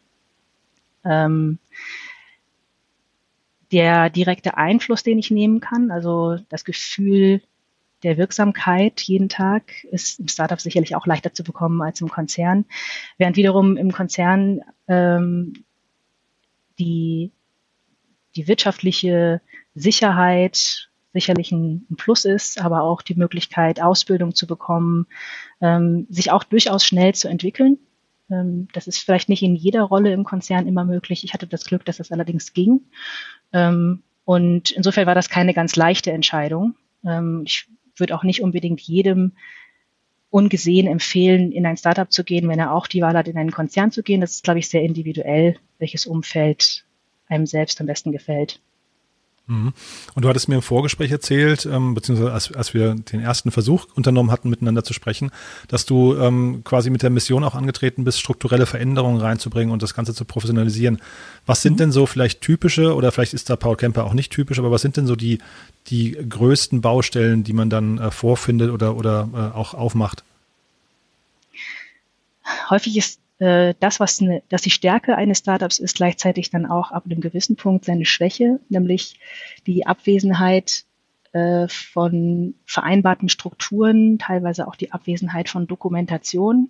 Ähm, 1.04 1.60
der 3.72 4.10
direkte 4.10 4.58
Einfluss, 4.58 5.04
den 5.04 5.20
ich 5.20 5.32
nehmen 5.32 5.60
kann, 5.62 5.92
also 5.92 6.38
das 6.50 6.66
Gefühl 6.66 7.42
der 8.04 8.18
Wirksamkeit 8.18 9.00
jeden 9.02 9.30
Tag, 9.30 9.84
ist 9.86 10.20
im 10.20 10.28
Startup 10.28 10.60
sicherlich 10.60 10.96
auch 10.96 11.06
leichter 11.06 11.34
zu 11.34 11.44
bekommen 11.44 11.82
als 11.82 12.02
im 12.02 12.10
Konzern. 12.10 12.66
Während 13.18 13.38
wiederum 13.38 13.78
im 13.78 13.92
Konzern 13.92 14.62
ähm, 14.88 15.64
die, 16.80 17.32
die 18.36 18.48
wirtschaftliche 18.48 19.42
Sicherheit 19.76 20.91
sicherlich 21.14 21.52
ein, 21.52 21.86
ein, 21.90 21.96
Plus 21.96 22.26
ist, 22.26 22.62
aber 22.62 22.84
auch 22.84 23.02
die 23.02 23.16
Möglichkeit, 23.16 23.82
Ausbildung 23.82 24.34
zu 24.34 24.48
bekommen, 24.48 25.08
ähm, 25.62 26.08
sich 26.10 26.32
auch 26.32 26.44
durchaus 26.44 26.86
schnell 26.86 27.14
zu 27.14 27.28
entwickeln. 27.28 27.80
Ähm, 28.30 28.68
das 28.74 28.88
ist 28.88 29.00
vielleicht 29.00 29.30
nicht 29.30 29.44
in 29.44 29.56
jeder 29.56 29.84
Rolle 29.84 30.14
im 30.14 30.24
Konzern 30.24 30.68
immer 30.68 30.86
möglich. 30.86 31.24
Ich 31.24 31.34
hatte 31.34 31.48
das 31.48 31.66
Glück, 31.66 31.86
dass 31.86 31.98
das 31.98 32.12
allerdings 32.12 32.54
ging. 32.54 32.82
Ähm, 33.54 34.04
und 34.26 34.72
insofern 34.72 35.08
war 35.08 35.16
das 35.16 35.30
keine 35.30 35.54
ganz 35.54 35.76
leichte 35.76 36.12
Entscheidung. 36.12 36.76
Ähm, 37.06 37.44
ich 37.46 37.68
würde 37.98 38.16
auch 38.16 38.24
nicht 38.24 38.42
unbedingt 38.42 38.82
jedem 38.82 39.34
ungesehen 40.30 40.88
empfehlen, 40.88 41.52
in 41.52 41.66
ein 41.66 41.76
Startup 41.76 42.10
zu 42.10 42.24
gehen, 42.24 42.48
wenn 42.48 42.60
er 42.60 42.74
auch 42.74 42.88
die 42.88 43.02
Wahl 43.02 43.18
hat, 43.18 43.28
in 43.28 43.38
einen 43.38 43.52
Konzern 43.52 43.92
zu 43.92 44.02
gehen. 44.02 44.22
Das 44.22 44.32
ist, 44.32 44.44
glaube 44.44 44.60
ich, 44.60 44.70
sehr 44.70 44.82
individuell, 44.82 45.58
welches 45.78 46.06
Umfeld 46.06 46.86
einem 47.28 47.46
selbst 47.46 47.82
am 47.82 47.88
besten 47.88 48.14
gefällt. 48.14 48.62
Mhm. 49.52 49.74
Und 50.16 50.24
du 50.24 50.30
hattest 50.30 50.48
mir 50.48 50.56
im 50.56 50.62
Vorgespräch 50.62 51.12
erzählt, 51.12 51.66
ähm, 51.66 51.94
beziehungsweise 51.94 52.32
als, 52.32 52.54
als 52.54 52.74
wir 52.74 52.96
den 52.96 53.20
ersten 53.20 53.52
Versuch 53.52 53.86
unternommen 53.96 54.32
hatten, 54.32 54.50
miteinander 54.50 54.84
zu 54.84 54.94
sprechen, 54.94 55.32
dass 55.68 55.86
du 55.86 56.16
ähm, 56.16 56.62
quasi 56.64 56.90
mit 56.90 57.04
der 57.04 57.10
Mission 57.10 57.44
auch 57.44 57.54
angetreten 57.54 58.06
bist, 58.06 58.20
strukturelle 58.22 58.66
Veränderungen 58.66 59.20
reinzubringen 59.20 59.74
und 59.74 59.84
das 59.84 59.94
Ganze 59.94 60.14
zu 60.14 60.24
professionalisieren. 60.24 61.02
Was 61.46 61.62
sind 61.62 61.74
mhm. 61.74 61.78
denn 61.78 61.92
so 61.92 62.06
vielleicht 62.06 62.40
typische, 62.40 62.96
oder 62.96 63.12
vielleicht 63.12 63.34
ist 63.34 63.50
da 63.50 63.58
Paul 63.58 63.76
Kemper 63.76 64.06
auch 64.06 64.14
nicht 64.14 64.32
typisch, 64.32 64.58
aber 64.58 64.72
was 64.72 64.82
sind 64.82 64.96
denn 64.96 65.06
so 65.06 65.18
die, 65.18 65.40
die 65.88 66.12
größten 66.14 66.80
Baustellen, 66.80 67.44
die 67.44 67.54
man 67.54 67.70
dann 67.70 67.98
äh, 67.98 68.10
vorfindet 68.10 68.72
oder, 68.72 68.96
oder 68.96 69.28
äh, 69.34 69.58
auch 69.58 69.74
aufmacht? 69.74 70.24
Häufig 72.70 72.96
ist 72.96 73.20
äh, 73.42 73.74
das, 73.80 74.00
was 74.00 74.22
eine, 74.22 74.44
dass 74.50 74.62
die 74.62 74.70
Stärke 74.70 75.18
eines 75.18 75.40
Startups 75.40 75.80
ist, 75.80 75.96
gleichzeitig 75.96 76.52
dann 76.52 76.68
auch 76.68 76.92
ab 76.92 77.06
einem 77.06 77.22
gewissen 77.22 77.56
Punkt 77.56 77.86
seine 77.86 78.06
Schwäche, 78.06 78.60
nämlich 78.70 79.20
die 79.66 79.88
Abwesenheit 79.88 80.84
äh, 81.34 81.68
von 81.68 82.54
vereinbarten 82.66 83.30
Strukturen, 83.30 84.20
teilweise 84.20 84.68
auch 84.68 84.76
die 84.76 84.92
Abwesenheit 84.92 85.50
von 85.50 85.66
Dokumentation. 85.66 86.70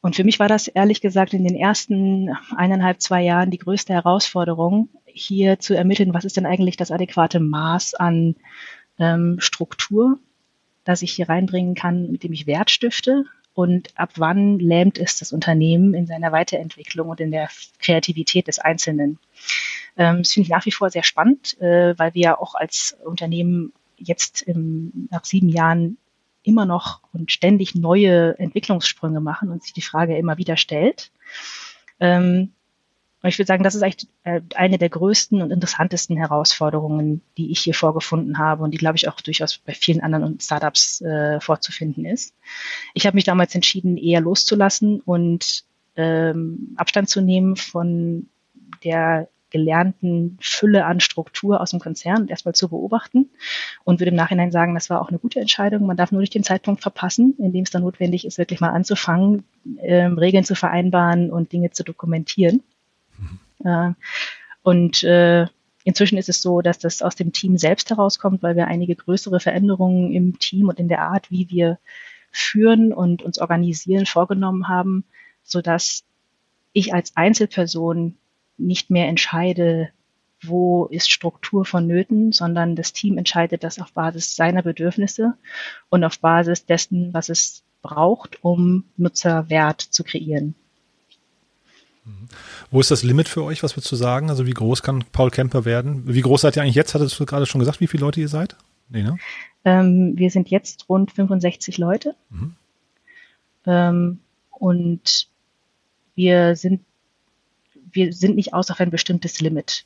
Und 0.00 0.16
für 0.16 0.24
mich 0.24 0.40
war 0.40 0.48
das 0.48 0.66
ehrlich 0.66 1.02
gesagt 1.02 1.34
in 1.34 1.44
den 1.44 1.54
ersten 1.54 2.30
eineinhalb, 2.56 3.00
zwei 3.00 3.22
Jahren 3.22 3.52
die 3.52 3.58
größte 3.58 3.92
Herausforderung, 3.92 4.88
hier 5.06 5.60
zu 5.60 5.74
ermitteln, 5.74 6.14
was 6.14 6.24
ist 6.24 6.36
denn 6.36 6.46
eigentlich 6.46 6.76
das 6.76 6.90
adäquate 6.90 7.38
Maß 7.38 7.94
an 7.94 8.34
ähm, 8.98 9.36
Struktur, 9.38 10.18
das 10.82 11.02
ich 11.02 11.12
hier 11.12 11.28
reinbringen 11.28 11.76
kann, 11.76 12.10
mit 12.10 12.24
dem 12.24 12.32
ich 12.32 12.48
Wert 12.48 12.72
stifte 12.72 13.24
und 13.54 13.90
ab 13.96 14.10
wann 14.16 14.58
lähmt 14.58 14.98
es 14.98 15.18
das 15.18 15.32
Unternehmen 15.32 15.94
in 15.94 16.06
seiner 16.06 16.32
Weiterentwicklung 16.32 17.08
und 17.08 17.20
in 17.20 17.30
der 17.30 17.48
Kreativität 17.80 18.48
des 18.48 18.58
Einzelnen. 18.58 19.18
Ähm, 19.96 20.18
das 20.18 20.32
finde 20.32 20.46
ich 20.46 20.50
nach 20.50 20.66
wie 20.66 20.72
vor 20.72 20.90
sehr 20.90 21.02
spannend, 21.02 21.60
äh, 21.60 21.98
weil 21.98 22.14
wir 22.14 22.22
ja 22.22 22.38
auch 22.38 22.54
als 22.54 22.96
Unternehmen 23.04 23.72
jetzt 23.96 24.42
im, 24.42 25.08
nach 25.10 25.24
sieben 25.24 25.48
Jahren 25.48 25.98
immer 26.42 26.66
noch 26.66 27.00
und 27.12 27.30
ständig 27.30 27.74
neue 27.74 28.38
Entwicklungssprünge 28.38 29.20
machen 29.20 29.50
und 29.50 29.62
sich 29.62 29.72
die 29.72 29.82
Frage 29.82 30.16
immer 30.16 30.38
wieder 30.38 30.56
stellt. 30.56 31.12
Ähm, 32.00 32.52
und 33.22 33.28
ich 33.28 33.38
würde 33.38 33.46
sagen, 33.46 33.62
das 33.62 33.76
ist 33.76 33.82
eigentlich 33.82 34.08
äh, 34.24 34.40
eine 34.56 34.78
der 34.78 34.88
größten 34.88 35.42
und 35.42 35.52
interessantesten 35.52 36.16
Herausforderungen, 36.16 37.22
die 37.36 37.52
ich 37.52 37.60
hier 37.60 37.74
vorgefunden 37.74 38.38
habe 38.38 38.64
und 38.64 38.72
die, 38.72 38.78
glaube 38.78 38.96
ich, 38.96 39.08
auch 39.08 39.20
durchaus 39.20 39.58
bei 39.58 39.74
vielen 39.74 40.00
anderen 40.00 40.40
Startups 40.40 41.00
äh, 41.02 41.40
vorzufinden 41.40 42.04
ist. 42.04 42.34
Ich 42.94 43.06
habe 43.06 43.14
mich 43.14 43.24
damals 43.24 43.54
entschieden, 43.54 43.96
eher 43.96 44.20
loszulassen 44.20 45.00
und 45.00 45.64
ähm, 45.94 46.74
Abstand 46.76 47.08
zu 47.08 47.20
nehmen 47.20 47.54
von 47.54 48.28
der 48.82 49.28
gelernten 49.50 50.38
Fülle 50.40 50.86
an 50.86 50.98
Struktur 50.98 51.60
aus 51.60 51.70
dem 51.70 51.78
Konzern 51.78 52.22
und 52.22 52.30
erstmal 52.30 52.54
zu 52.54 52.70
beobachten 52.70 53.28
und 53.84 54.00
würde 54.00 54.10
im 54.10 54.16
Nachhinein 54.16 54.50
sagen, 54.50 54.74
das 54.74 54.90
war 54.90 55.00
auch 55.00 55.10
eine 55.10 55.18
gute 55.18 55.40
Entscheidung. 55.40 55.86
Man 55.86 55.96
darf 55.96 56.10
nur 56.10 56.22
nicht 56.22 56.34
den 56.34 56.42
Zeitpunkt 56.42 56.80
verpassen, 56.82 57.36
in 57.38 57.52
dem 57.52 57.62
es 57.62 57.70
dann 57.70 57.82
notwendig 57.82 58.24
ist, 58.24 58.38
wirklich 58.38 58.60
mal 58.60 58.70
anzufangen, 58.70 59.44
ähm, 59.78 60.18
Regeln 60.18 60.44
zu 60.44 60.54
vereinbaren 60.54 61.30
und 61.30 61.52
Dinge 61.52 61.70
zu 61.70 61.84
dokumentieren. 61.84 62.62
Und 64.62 65.02
äh, 65.02 65.46
Inzwischen 65.84 66.18
ist 66.18 66.28
es 66.28 66.40
so, 66.40 66.60
dass 66.60 66.78
das 66.78 67.02
aus 67.02 67.16
dem 67.16 67.32
Team 67.32 67.58
selbst 67.58 67.90
herauskommt, 67.90 68.42
weil 68.42 68.56
wir 68.56 68.68
einige 68.68 68.94
größere 68.94 69.40
Veränderungen 69.40 70.12
im 70.12 70.38
Team 70.38 70.68
und 70.68 70.78
in 70.78 70.88
der 70.88 71.02
Art, 71.02 71.30
wie 71.30 71.50
wir 71.50 71.78
führen 72.30 72.92
und 72.92 73.22
uns 73.22 73.38
organisieren, 73.38 74.06
vorgenommen 74.06 74.68
haben, 74.68 75.04
so 75.42 75.60
dass 75.60 76.04
ich 76.72 76.94
als 76.94 77.16
Einzelperson 77.16 78.16
nicht 78.56 78.90
mehr 78.90 79.08
entscheide, 79.08 79.90
wo 80.40 80.86
ist 80.86 81.10
Struktur 81.10 81.64
vonnöten, 81.64 82.32
sondern 82.32 82.76
das 82.76 82.92
Team 82.92 83.18
entscheidet 83.18 83.64
das 83.64 83.80
auf 83.80 83.92
Basis 83.92 84.34
seiner 84.34 84.62
Bedürfnisse 84.62 85.34
und 85.88 86.04
auf 86.04 86.20
Basis 86.20 86.64
dessen, 86.64 87.12
was 87.12 87.28
es 87.28 87.64
braucht, 87.82 88.42
um 88.42 88.84
Nutzerwert 88.96 89.80
zu 89.80 90.04
kreieren. 90.04 90.54
Wo 92.70 92.80
ist 92.80 92.90
das 92.90 93.02
Limit 93.02 93.28
für 93.28 93.44
euch, 93.44 93.62
was 93.62 93.76
wir 93.76 93.82
zu 93.82 93.96
sagen? 93.96 94.30
Also 94.30 94.46
wie 94.46 94.52
groß 94.52 94.82
kann 94.82 95.04
Paul 95.12 95.30
Kemper 95.30 95.64
werden? 95.64 96.02
Wie 96.06 96.20
groß 96.20 96.40
seid 96.40 96.56
ihr 96.56 96.62
eigentlich 96.62 96.74
jetzt? 96.74 96.94
Hattest 96.94 97.18
du 97.18 97.26
gerade 97.26 97.46
schon 97.46 97.60
gesagt, 97.60 97.80
wie 97.80 97.86
viele 97.86 98.02
Leute 98.02 98.20
ihr 98.20 98.28
seid? 98.28 98.56
Nee, 98.88 99.02
ne? 99.02 99.18
Ähm, 99.64 100.12
wir 100.16 100.30
sind 100.30 100.50
jetzt 100.50 100.88
rund 100.88 101.12
65 101.12 101.78
Leute. 101.78 102.14
Mhm. 102.30 102.56
Ähm, 103.66 104.18
und 104.50 105.28
wir 106.14 106.56
sind 106.56 106.80
wir 107.92 108.12
sind 108.12 108.36
nicht 108.36 108.54
aus 108.54 108.70
auf 108.70 108.80
ein 108.80 108.90
bestimmtes 108.90 109.40
Limit. 109.40 109.84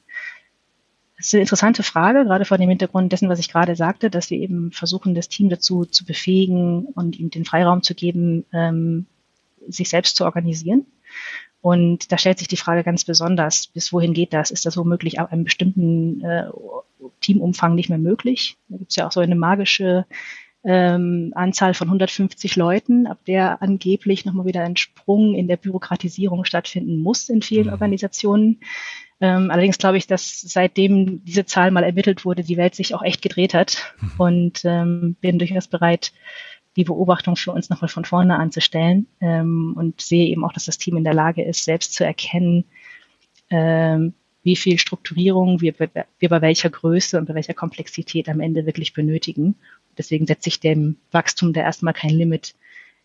Das 1.16 1.26
ist 1.26 1.34
eine 1.34 1.42
interessante 1.42 1.82
Frage, 1.82 2.24
gerade 2.24 2.44
vor 2.44 2.58
dem 2.58 2.68
Hintergrund 2.68 3.10
dessen, 3.10 3.28
was 3.28 3.38
ich 3.38 3.50
gerade 3.50 3.74
sagte, 3.74 4.10
dass 4.10 4.30
wir 4.30 4.38
eben 4.38 4.70
versuchen, 4.70 5.14
das 5.14 5.28
Team 5.28 5.48
dazu 5.48 5.84
zu 5.84 6.04
befähigen 6.04 6.86
und 6.86 7.18
ihm 7.18 7.30
den 7.30 7.44
Freiraum 7.44 7.82
zu 7.82 7.94
geben, 7.94 8.44
ähm, 8.52 9.06
sich 9.66 9.88
selbst 9.88 10.16
zu 10.16 10.24
organisieren. 10.24 10.86
Und 11.60 12.12
da 12.12 12.18
stellt 12.18 12.38
sich 12.38 12.48
die 12.48 12.56
Frage 12.56 12.84
ganz 12.84 13.04
besonders, 13.04 13.66
bis 13.66 13.92
wohin 13.92 14.14
geht 14.14 14.32
das? 14.32 14.50
Ist 14.50 14.66
das 14.66 14.76
womöglich 14.76 15.18
ab 15.18 15.32
einem 15.32 15.44
bestimmten 15.44 16.20
äh, 16.22 16.44
Teamumfang 17.20 17.74
nicht 17.74 17.88
mehr 17.88 17.98
möglich? 17.98 18.56
Da 18.68 18.78
gibt 18.78 18.90
es 18.90 18.96
ja 18.96 19.06
auch 19.06 19.12
so 19.12 19.20
eine 19.20 19.34
magische 19.34 20.06
ähm, 20.64 21.32
Anzahl 21.34 21.74
von 21.74 21.88
150 21.88 22.56
Leuten, 22.56 23.06
ab 23.06 23.18
der 23.26 23.62
angeblich 23.62 24.24
nochmal 24.24 24.46
wieder 24.46 24.62
ein 24.62 24.76
Sprung 24.76 25.34
in 25.34 25.46
der 25.46 25.56
Bürokratisierung 25.56 26.44
stattfinden 26.44 26.98
muss 26.98 27.28
in 27.28 27.40
vielen 27.40 27.66
mhm. 27.66 27.72
Organisationen. 27.72 28.60
Ähm, 29.20 29.50
allerdings 29.50 29.78
glaube 29.78 29.96
ich, 29.96 30.06
dass 30.06 30.40
seitdem 30.40 31.24
diese 31.24 31.46
Zahl 31.46 31.70
mal 31.70 31.84
ermittelt 31.84 32.24
wurde, 32.24 32.42
die 32.42 32.56
Welt 32.56 32.74
sich 32.74 32.94
auch 32.94 33.02
echt 33.02 33.22
gedreht 33.22 33.54
hat 33.54 33.94
mhm. 34.00 34.12
und 34.18 34.64
ähm, 34.64 35.16
bin 35.20 35.38
durchaus 35.38 35.68
bereit, 35.68 36.12
die 36.76 36.84
Beobachtung 36.84 37.36
für 37.36 37.52
uns 37.52 37.70
nochmal 37.70 37.88
von 37.88 38.04
vorne 38.04 38.38
anzustellen 38.38 39.06
ähm, 39.20 39.74
und 39.76 40.00
sehe 40.00 40.28
eben 40.28 40.44
auch, 40.44 40.52
dass 40.52 40.66
das 40.66 40.78
Team 40.78 40.96
in 40.96 41.04
der 41.04 41.14
Lage 41.14 41.42
ist, 41.42 41.64
selbst 41.64 41.94
zu 41.94 42.04
erkennen, 42.04 42.64
ähm, 43.50 44.14
wie 44.42 44.56
viel 44.56 44.78
Strukturierung 44.78 45.60
wir, 45.60 45.74
wir 45.78 46.28
bei 46.28 46.40
welcher 46.40 46.70
Größe 46.70 47.18
und 47.18 47.26
bei 47.26 47.34
welcher 47.34 47.54
Komplexität 47.54 48.28
am 48.28 48.40
Ende 48.40 48.66
wirklich 48.66 48.92
benötigen 48.92 49.56
Deswegen 49.96 50.26
setze 50.26 50.48
ich 50.48 50.60
dem 50.60 50.96
Wachstum 51.10 51.52
da 51.52 51.62
erstmal 51.62 51.94
kein 51.94 52.10
Limit. 52.10 52.54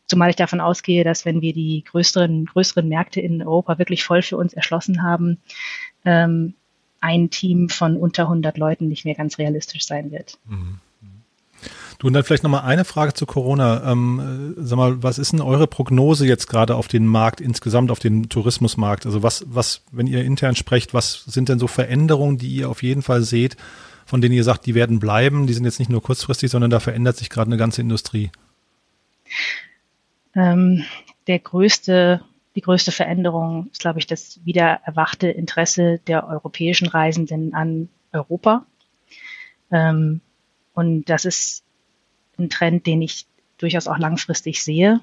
Zumal 0.07 0.29
ich 0.29 0.35
davon 0.35 0.59
ausgehe, 0.59 1.03
dass 1.03 1.25
wenn 1.25 1.41
wir 1.41 1.53
die 1.53 1.83
größeren, 1.89 2.45
größeren 2.45 2.87
Märkte 2.87 3.21
in 3.21 3.41
Europa 3.41 3.79
wirklich 3.79 4.03
voll 4.03 4.21
für 4.21 4.37
uns 4.37 4.53
erschlossen 4.53 5.03
haben, 5.03 5.37
ähm, 6.05 6.53
ein 6.99 7.29
Team 7.29 7.69
von 7.69 7.97
unter 7.97 8.23
100 8.23 8.57
Leuten 8.57 8.87
nicht 8.87 9.05
mehr 9.05 9.15
ganz 9.15 9.37
realistisch 9.37 9.85
sein 9.85 10.11
wird. 10.11 10.37
Mhm. 10.45 10.79
Du, 11.99 12.07
und 12.07 12.13
dann 12.13 12.23
vielleicht 12.23 12.43
nochmal 12.43 12.63
eine 12.63 12.85
Frage 12.85 13.13
zu 13.13 13.25
Corona. 13.25 13.91
Ähm, 13.91 14.55
sag 14.57 14.77
mal, 14.77 15.03
was 15.03 15.19
ist 15.19 15.33
denn 15.33 15.41
eure 15.41 15.67
Prognose 15.67 16.25
jetzt 16.25 16.47
gerade 16.47 16.75
auf 16.75 16.87
den 16.87 17.05
Markt 17.05 17.41
insgesamt, 17.41 17.91
auf 17.91 17.99
den 17.99 18.27
Tourismusmarkt? 18.27 19.05
Also 19.05 19.21
was, 19.21 19.45
was, 19.47 19.83
wenn 19.91 20.07
ihr 20.07 20.23
intern 20.23 20.55
sprecht, 20.55 20.93
was 20.93 21.25
sind 21.25 21.49
denn 21.49 21.59
so 21.59 21.67
Veränderungen, 21.67 22.37
die 22.37 22.55
ihr 22.55 22.69
auf 22.69 22.81
jeden 22.81 23.03
Fall 23.03 23.21
seht, 23.21 23.55
von 24.05 24.19
denen 24.19 24.33
ihr 24.33 24.43
sagt, 24.43 24.65
die 24.65 24.75
werden 24.75 24.99
bleiben, 24.99 25.47
die 25.47 25.53
sind 25.53 25.65
jetzt 25.65 25.79
nicht 25.79 25.91
nur 25.91 26.01
kurzfristig, 26.01 26.49
sondern 26.49 26.71
da 26.71 26.79
verändert 26.79 27.17
sich 27.17 27.29
gerade 27.29 27.49
eine 27.49 27.57
ganze 27.57 27.81
Industrie? 27.81 28.31
Ähm, 30.35 30.83
der 31.27 31.39
größte, 31.39 32.21
die 32.55 32.61
größte 32.61 32.91
Veränderung 32.91 33.69
ist, 33.71 33.81
glaube 33.81 33.99
ich, 33.99 34.07
das 34.07 34.39
wieder 34.43 34.79
erwachte 34.85 35.27
Interesse 35.27 35.99
der 36.07 36.27
europäischen 36.27 36.87
Reisenden 36.87 37.53
an 37.53 37.89
Europa. 38.11 38.65
Ähm, 39.71 40.21
und 40.81 41.05
das 41.05 41.25
ist 41.25 41.63
ein 42.39 42.49
Trend, 42.49 42.87
den 42.87 43.03
ich 43.03 43.27
durchaus 43.59 43.87
auch 43.87 43.99
langfristig 43.99 44.63
sehe. 44.63 44.99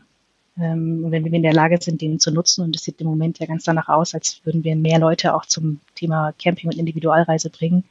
Ähm, 0.59 1.05
und 1.05 1.13
wenn 1.13 1.25
wir 1.25 1.33
in 1.33 1.45
der 1.45 1.53
Lage 1.53 1.79
sind, 1.81 2.03
den 2.03 2.19
zu 2.19 2.33
nutzen, 2.33 2.65
und 2.65 2.75
es 2.75 2.83
sieht 2.83 3.01
im 3.01 3.07
Moment 3.07 3.39
ja 3.39 3.47
ganz 3.47 3.63
danach 3.63 3.89
aus, 3.89 4.13
als 4.13 4.41
würden 4.43 4.65
wir 4.65 4.75
mehr 4.75 4.99
Leute 4.99 5.35
auch 5.35 5.47
zum 5.47 5.79
Thema 5.95 6.33
Camping 6.43 6.69
und 6.69 6.77
Individualreise 6.77 7.49
bringen, 7.49 7.85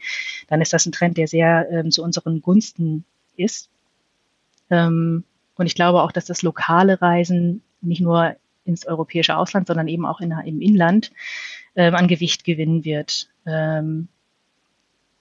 dann 0.50 0.62
ist 0.62 0.74
das 0.74 0.86
ein 0.86 0.92
Trend, 0.92 1.18
der 1.18 1.30
sehr 1.30 1.72
ähm, 1.72 1.90
zu 1.90 2.04
unseren 2.04 2.42
Gunsten 2.42 3.06
ist. 3.38 3.70
Ähm, 4.70 5.24
und 5.56 5.66
ich 5.66 5.76
glaube 5.76 6.02
auch, 6.04 6.12
dass 6.12 6.26
das 6.26 6.42
lokale 6.42 7.02
Reisen 7.02 7.62
nicht 7.80 8.02
nur 8.02 8.36
ins 8.66 8.86
europäische 8.86 9.38
Ausland, 9.38 9.68
sondern 9.68 9.88
eben 9.88 10.06
auch 10.06 10.20
in, 10.20 10.32
im 10.32 10.60
Inland 10.60 11.14
ähm, 11.78 11.96
an 11.96 12.10
Gewicht 12.10 12.44
gewinnen 12.44 12.84
wird. 12.84 13.30
Ähm, 13.46 14.10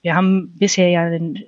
wir 0.01 0.15
haben 0.15 0.53
bisher 0.57 0.89
ja 0.89 1.09
den 1.09 1.45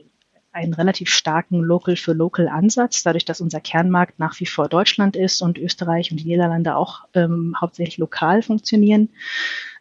einen 0.51 0.73
relativ 0.73 1.09
starken 1.09 1.61
Local-für-Local-Ansatz, 1.61 3.03
dadurch, 3.03 3.25
dass 3.25 3.41
unser 3.41 3.61
Kernmarkt 3.61 4.19
nach 4.19 4.39
wie 4.39 4.45
vor 4.45 4.67
Deutschland 4.67 5.15
ist 5.15 5.41
und 5.41 5.57
Österreich 5.57 6.11
und 6.11 6.17
die 6.17 6.25
Niederlande 6.25 6.75
auch 6.75 7.05
ähm, 7.13 7.55
hauptsächlich 7.59 7.97
lokal 7.97 8.41
funktionieren. 8.41 9.09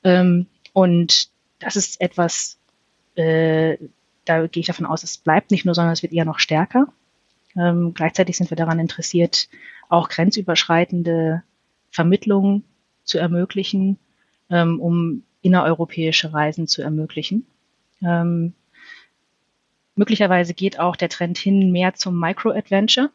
Ähm, 0.05 0.47
und 0.73 1.31
das 1.59 1.77
ist 1.77 2.01
etwas, 2.01 2.59
äh, 3.15 3.79
da 4.25 4.47
gehe 4.47 4.61
ich 4.61 4.67
davon 4.67 4.87
aus, 4.87 5.03
es 5.03 5.19
bleibt 5.19 5.51
nicht 5.51 5.65
nur, 5.65 5.75
sondern 5.75 5.93
es 5.93 6.03
wird 6.03 6.13
eher 6.13 6.27
noch 6.27 6.39
stärker. 6.39 6.89
Ähm, 7.57 7.95
gleichzeitig 7.95 8.37
sind 8.37 8.51
wir 8.51 8.57
daran 8.57 8.79
interessiert, 8.79 9.49
auch 9.89 10.11
grenzüberschreitende 10.11 11.43
Vermittlungen 11.91 12.65
zu 13.05 13.19
ermöglichen, 13.19 13.99
ähm, 14.51 14.81
um 14.81 15.23
innereuropäische 15.41 16.33
Reisen 16.33 16.67
zu 16.67 16.83
ermöglichen. 16.83 17.47
Möglicherweise 19.99 20.55
geht 20.55 20.79
auch 20.79 20.95
der 20.95 21.09
Trend 21.09 21.39
hin 21.39 21.73
mehr 21.73 21.93
zum 21.93 22.21
Micro-Adventure. 22.21 23.11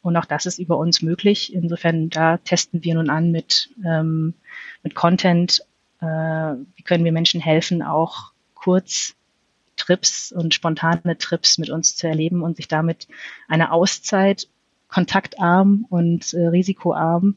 Und 0.00 0.16
auch 0.16 0.24
das 0.24 0.46
ist 0.46 0.58
über 0.58 0.78
uns 0.78 1.02
möglich. 1.02 1.52
Insofern, 1.52 2.08
da 2.08 2.38
testen 2.38 2.82
wir 2.82 2.94
nun 2.94 3.10
an 3.10 3.30
mit, 3.30 3.68
ähm, 3.84 4.32
mit 4.82 4.94
Content. 4.94 5.60
Äh, 6.00 6.06
wie 6.06 6.82
können 6.82 7.04
wir 7.04 7.12
Menschen 7.12 7.42
helfen, 7.42 7.82
auch 7.82 8.32
Kurztrips 8.54 10.32
und 10.32 10.54
spontane 10.54 11.18
Trips 11.18 11.58
mit 11.58 11.68
uns 11.68 11.94
zu 11.94 12.08
erleben 12.08 12.42
und 12.42 12.56
sich 12.56 12.68
damit 12.68 13.06
eine 13.46 13.70
Auszeit 13.70 14.48
kontaktarm 14.88 15.84
und 15.90 16.32
äh, 16.32 16.46
risikoarm 16.46 17.36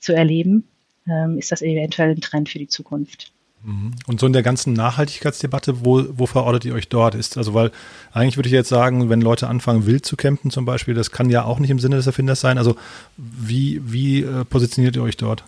zu 0.00 0.12
erleben, 0.12 0.66
ähm, 1.06 1.38
ist 1.38 1.52
das 1.52 1.62
eventuell 1.62 2.10
ein 2.10 2.20
Trend 2.20 2.48
für 2.48 2.58
die 2.58 2.68
Zukunft. 2.68 3.32
Mhm. 3.64 3.92
Und 4.06 4.20
so 4.20 4.26
in 4.26 4.32
der 4.32 4.42
ganzen 4.42 4.74
Nachhaltigkeitsdebatte, 4.74 5.84
wo, 5.84 6.04
wo 6.10 6.26
verortet 6.26 6.64
ihr 6.66 6.74
euch 6.74 6.88
dort? 6.88 7.14
Ist 7.14 7.38
also, 7.38 7.54
weil 7.54 7.70
eigentlich 8.12 8.36
würde 8.36 8.48
ich 8.48 8.52
jetzt 8.52 8.68
sagen, 8.68 9.08
wenn 9.08 9.20
Leute 9.20 9.48
anfangen, 9.48 9.86
wild 9.86 10.04
zu 10.04 10.16
campen 10.16 10.50
zum 10.50 10.64
Beispiel, 10.64 10.94
das 10.94 11.10
kann 11.10 11.30
ja 11.30 11.44
auch 11.44 11.58
nicht 11.58 11.70
im 11.70 11.78
Sinne 11.78 11.96
des 11.96 12.06
Erfinders 12.06 12.40
sein. 12.40 12.58
Also 12.58 12.76
wie, 13.16 13.80
wie 13.84 14.22
äh, 14.22 14.44
positioniert 14.44 14.96
ihr 14.96 15.02
euch 15.02 15.16
dort? 15.16 15.44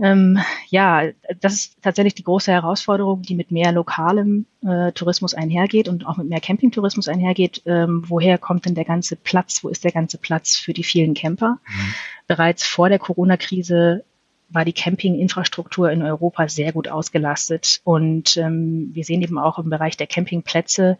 Ähm, 0.00 0.38
ja, 0.68 1.08
das 1.40 1.54
ist 1.54 1.82
tatsächlich 1.82 2.14
die 2.14 2.22
große 2.22 2.52
Herausforderung, 2.52 3.22
die 3.22 3.34
mit 3.34 3.50
mehr 3.50 3.72
lokalem 3.72 4.46
äh, 4.64 4.92
Tourismus 4.92 5.34
einhergeht 5.34 5.88
und 5.88 6.06
auch 6.06 6.18
mit 6.18 6.28
mehr 6.28 6.40
Campingtourismus 6.40 7.08
einhergeht. 7.08 7.62
Ähm, 7.66 8.04
woher 8.06 8.38
kommt 8.38 8.66
denn 8.66 8.76
der 8.76 8.84
ganze 8.84 9.16
Platz? 9.16 9.64
Wo 9.64 9.68
ist 9.68 9.82
der 9.84 9.92
ganze 9.92 10.18
Platz 10.18 10.56
für 10.56 10.72
die 10.72 10.84
vielen 10.84 11.14
Camper? 11.14 11.58
Mhm. 11.66 11.94
Bereits 12.28 12.64
vor 12.64 12.88
der 12.90 13.00
Corona-Krise 13.00 14.04
war 14.48 14.64
die 14.64 14.72
Campinginfrastruktur 14.72 15.90
in 15.90 16.02
Europa 16.02 16.48
sehr 16.48 16.72
gut 16.72 16.88
ausgelastet. 16.88 17.80
Und 17.84 18.36
ähm, 18.36 18.90
wir 18.92 19.04
sehen 19.04 19.22
eben 19.22 19.38
auch 19.38 19.58
im 19.58 19.70
Bereich 19.70 19.96
der 19.96 20.06
Campingplätze 20.06 20.98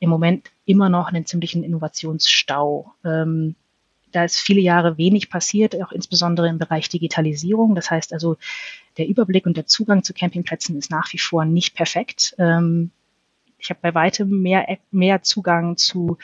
im 0.00 0.10
Moment 0.10 0.50
immer 0.66 0.88
noch 0.88 1.08
einen 1.08 1.26
ziemlichen 1.26 1.64
Innovationsstau. 1.64 2.92
Ähm, 3.04 3.54
da 4.12 4.24
ist 4.24 4.38
viele 4.38 4.60
Jahre 4.60 4.96
wenig 4.98 5.30
passiert, 5.30 5.80
auch 5.82 5.92
insbesondere 5.92 6.48
im 6.48 6.58
Bereich 6.58 6.88
Digitalisierung. 6.88 7.74
Das 7.74 7.90
heißt 7.90 8.12
also, 8.12 8.36
der 8.96 9.08
Überblick 9.08 9.46
und 9.46 9.56
der 9.56 9.66
Zugang 9.66 10.04
zu 10.04 10.12
Campingplätzen 10.12 10.76
ist 10.76 10.90
nach 10.90 11.12
wie 11.12 11.18
vor 11.18 11.44
nicht 11.44 11.74
perfekt. 11.74 12.34
Ähm, 12.38 12.90
ich 13.58 13.70
habe 13.70 13.80
bei 13.82 13.94
weitem 13.94 14.42
mehr, 14.42 14.78
mehr 14.90 15.22
Zugang 15.22 15.76
zu 15.78 16.18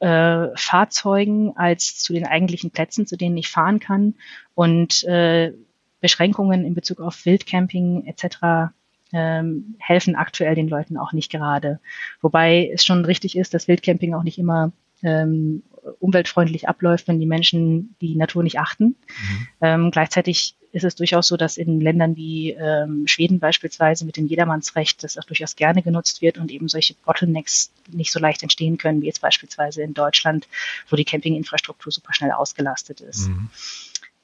äh, 0.00 0.48
Fahrzeugen 0.56 1.56
als 1.56 1.98
zu 1.98 2.14
den 2.14 2.26
eigentlichen 2.26 2.70
Plätzen, 2.70 3.06
zu 3.06 3.16
denen 3.16 3.36
ich 3.36 3.48
fahren 3.48 3.80
kann. 3.80 4.14
Und 4.54 5.04
äh, 5.04 5.52
Beschränkungen 6.00 6.64
in 6.64 6.74
Bezug 6.74 7.00
auf 7.00 7.24
Wildcamping 7.24 8.06
etc. 8.06 8.72
Ähm, 9.12 9.74
helfen 9.78 10.16
aktuell 10.16 10.54
den 10.54 10.68
Leuten 10.68 10.96
auch 10.96 11.12
nicht 11.12 11.30
gerade. 11.30 11.80
Wobei 12.20 12.70
es 12.72 12.84
schon 12.84 13.04
richtig 13.04 13.36
ist, 13.36 13.54
dass 13.54 13.68
Wildcamping 13.68 14.14
auch 14.14 14.22
nicht 14.22 14.38
immer 14.38 14.72
ähm, 15.02 15.62
umweltfreundlich 15.98 16.68
abläuft, 16.68 17.08
wenn 17.08 17.20
die 17.20 17.26
Menschen 17.26 17.94
die 18.00 18.14
Natur 18.14 18.42
nicht 18.42 18.58
achten. 18.58 18.84
Mhm. 18.84 19.48
Ähm, 19.60 19.90
gleichzeitig 19.90 20.54
ist 20.72 20.84
es 20.84 20.94
durchaus 20.94 21.26
so, 21.26 21.36
dass 21.36 21.56
in 21.56 21.80
Ländern 21.80 22.16
wie 22.16 22.52
ähm, 22.52 23.06
Schweden 23.06 23.40
beispielsweise 23.40 24.04
mit 24.04 24.16
dem 24.16 24.26
Jedermannsrecht 24.26 25.02
das 25.02 25.18
auch 25.18 25.24
durchaus 25.24 25.56
gerne 25.56 25.82
genutzt 25.82 26.22
wird 26.22 26.38
und 26.38 26.50
eben 26.50 26.68
solche 26.68 26.94
Bottlenecks 26.94 27.72
nicht 27.90 28.12
so 28.12 28.20
leicht 28.20 28.42
entstehen 28.42 28.78
können, 28.78 29.02
wie 29.02 29.06
jetzt 29.06 29.20
beispielsweise 29.20 29.82
in 29.82 29.94
Deutschland, 29.94 30.46
wo 30.88 30.96
die 30.96 31.04
Campinginfrastruktur 31.04 31.90
super 31.90 32.12
schnell 32.12 32.30
ausgelastet 32.30 33.00
ist. 33.00 33.28
Mhm. 33.28 33.50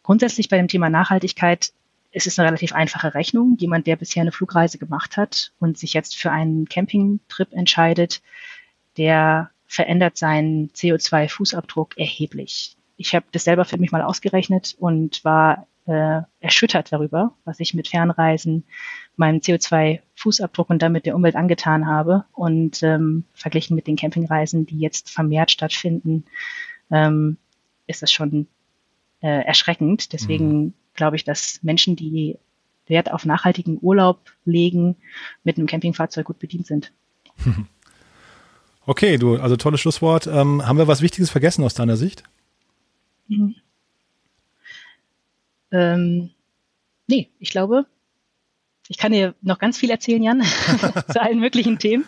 Grundsätzlich 0.07 0.49
bei 0.49 0.57
dem 0.57 0.69
Thema 0.69 0.89
Nachhaltigkeit 0.89 1.73
ist 2.13 2.29
es 2.29 2.39
eine 2.39 2.47
relativ 2.47 2.73
einfache 2.73 3.15
Rechnung. 3.15 3.57
Jemand, 3.59 3.89
der 3.89 3.97
bisher 3.97 4.21
eine 4.21 4.31
Flugreise 4.31 4.79
gemacht 4.79 5.17
hat 5.17 5.51
und 5.59 5.77
sich 5.79 5.95
jetzt 5.95 6.17
für 6.17 6.31
einen 6.31 6.69
Campingtrip 6.69 7.53
entscheidet, 7.53 8.23
der 8.99 9.51
verändert 9.67 10.17
seinen 10.17 10.69
CO2-Fußabdruck 10.69 11.99
erheblich. 11.99 12.77
Ich 12.97 13.17
habe 13.17 13.27
das 13.33 13.43
selber 13.43 13.65
für 13.65 13.79
mich 13.79 13.91
mal 13.91 14.01
ausgerechnet 14.01 14.77
und 14.79 15.25
war 15.25 15.67
äh, 15.87 16.21
erschüttert 16.39 16.93
darüber, 16.93 17.35
was 17.45 17.59
ich 17.59 17.75
mit 17.75 17.89
Fernreisen 17.89 18.63
meinem 19.17 19.41
CO2-Fußabdruck 19.41 20.71
und 20.71 20.83
damit 20.83 21.07
der 21.07 21.17
Umwelt 21.17 21.35
angetan 21.35 21.89
habe. 21.89 22.27
Und 22.33 22.81
ähm, 22.85 23.25
verglichen 23.35 23.75
mit 23.75 23.89
den 23.89 23.97
Campingreisen, 23.97 24.67
die 24.67 24.79
jetzt 24.79 25.11
vermehrt 25.11 25.51
stattfinden, 25.51 26.27
ähm, 26.93 27.39
ist 27.89 28.03
das 28.03 28.13
schon 28.13 28.47
äh, 29.27 29.45
erschreckend. 29.45 30.13
Deswegen 30.13 30.67
mhm. 30.67 30.73
glaube 30.95 31.17
ich, 31.17 31.25
dass 31.25 31.61
Menschen, 31.65 31.97
die 31.97 32.39
Wert 32.87 33.11
auf 33.11 33.25
nachhaltigen 33.25 33.79
Urlaub 33.83 34.21
legen, 34.45 34.95
mit 35.43 35.57
einem 35.57 35.67
Campingfahrzeug 35.67 36.27
gut 36.27 36.39
bedient 36.39 36.67
sind. 36.67 36.93
Okay, 38.89 39.19
du, 39.19 39.35
also 39.35 39.57
tolles 39.57 39.81
Schlusswort. 39.81 40.29
Ähm, 40.29 40.65
haben 40.65 40.79
wir 40.79 40.87
was 40.87 41.03
Wichtiges 41.03 41.29
vergessen 41.29 41.65
aus 41.65 41.75
deiner 41.75 41.97
Sicht? 41.97 42.23
Mhm. 43.27 43.57
Ähm, 45.73 46.31
nee, 47.09 47.29
ich 47.41 47.51
glaube, 47.51 47.87
ich 48.89 48.99
kann 48.99 49.13
dir 49.13 49.35
noch 49.43 49.59
ganz 49.59 49.79
viel 49.79 49.91
erzählen, 49.91 50.23
Jan, 50.23 50.43
zu 51.13 51.21
allen 51.21 51.41
möglichen 51.41 51.79
Themen. 51.79 52.05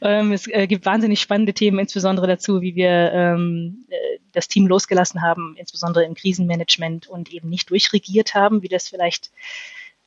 Ähm, 0.00 0.32
es 0.32 0.46
äh, 0.48 0.66
gibt 0.66 0.86
wahnsinnig 0.86 1.20
spannende 1.20 1.54
Themen, 1.54 1.78
insbesondere 1.78 2.26
dazu, 2.26 2.60
wie 2.60 2.74
wir 2.74 3.12
ähm, 3.12 3.86
äh, 3.88 4.18
das 4.32 4.48
Team 4.48 4.66
losgelassen 4.66 5.22
haben, 5.22 5.54
insbesondere 5.58 6.04
im 6.04 6.14
Krisenmanagement 6.14 7.06
und 7.06 7.32
eben 7.32 7.48
nicht 7.48 7.70
durchregiert 7.70 8.34
haben, 8.34 8.62
wie 8.62 8.68
das 8.68 8.88
vielleicht, 8.88 9.30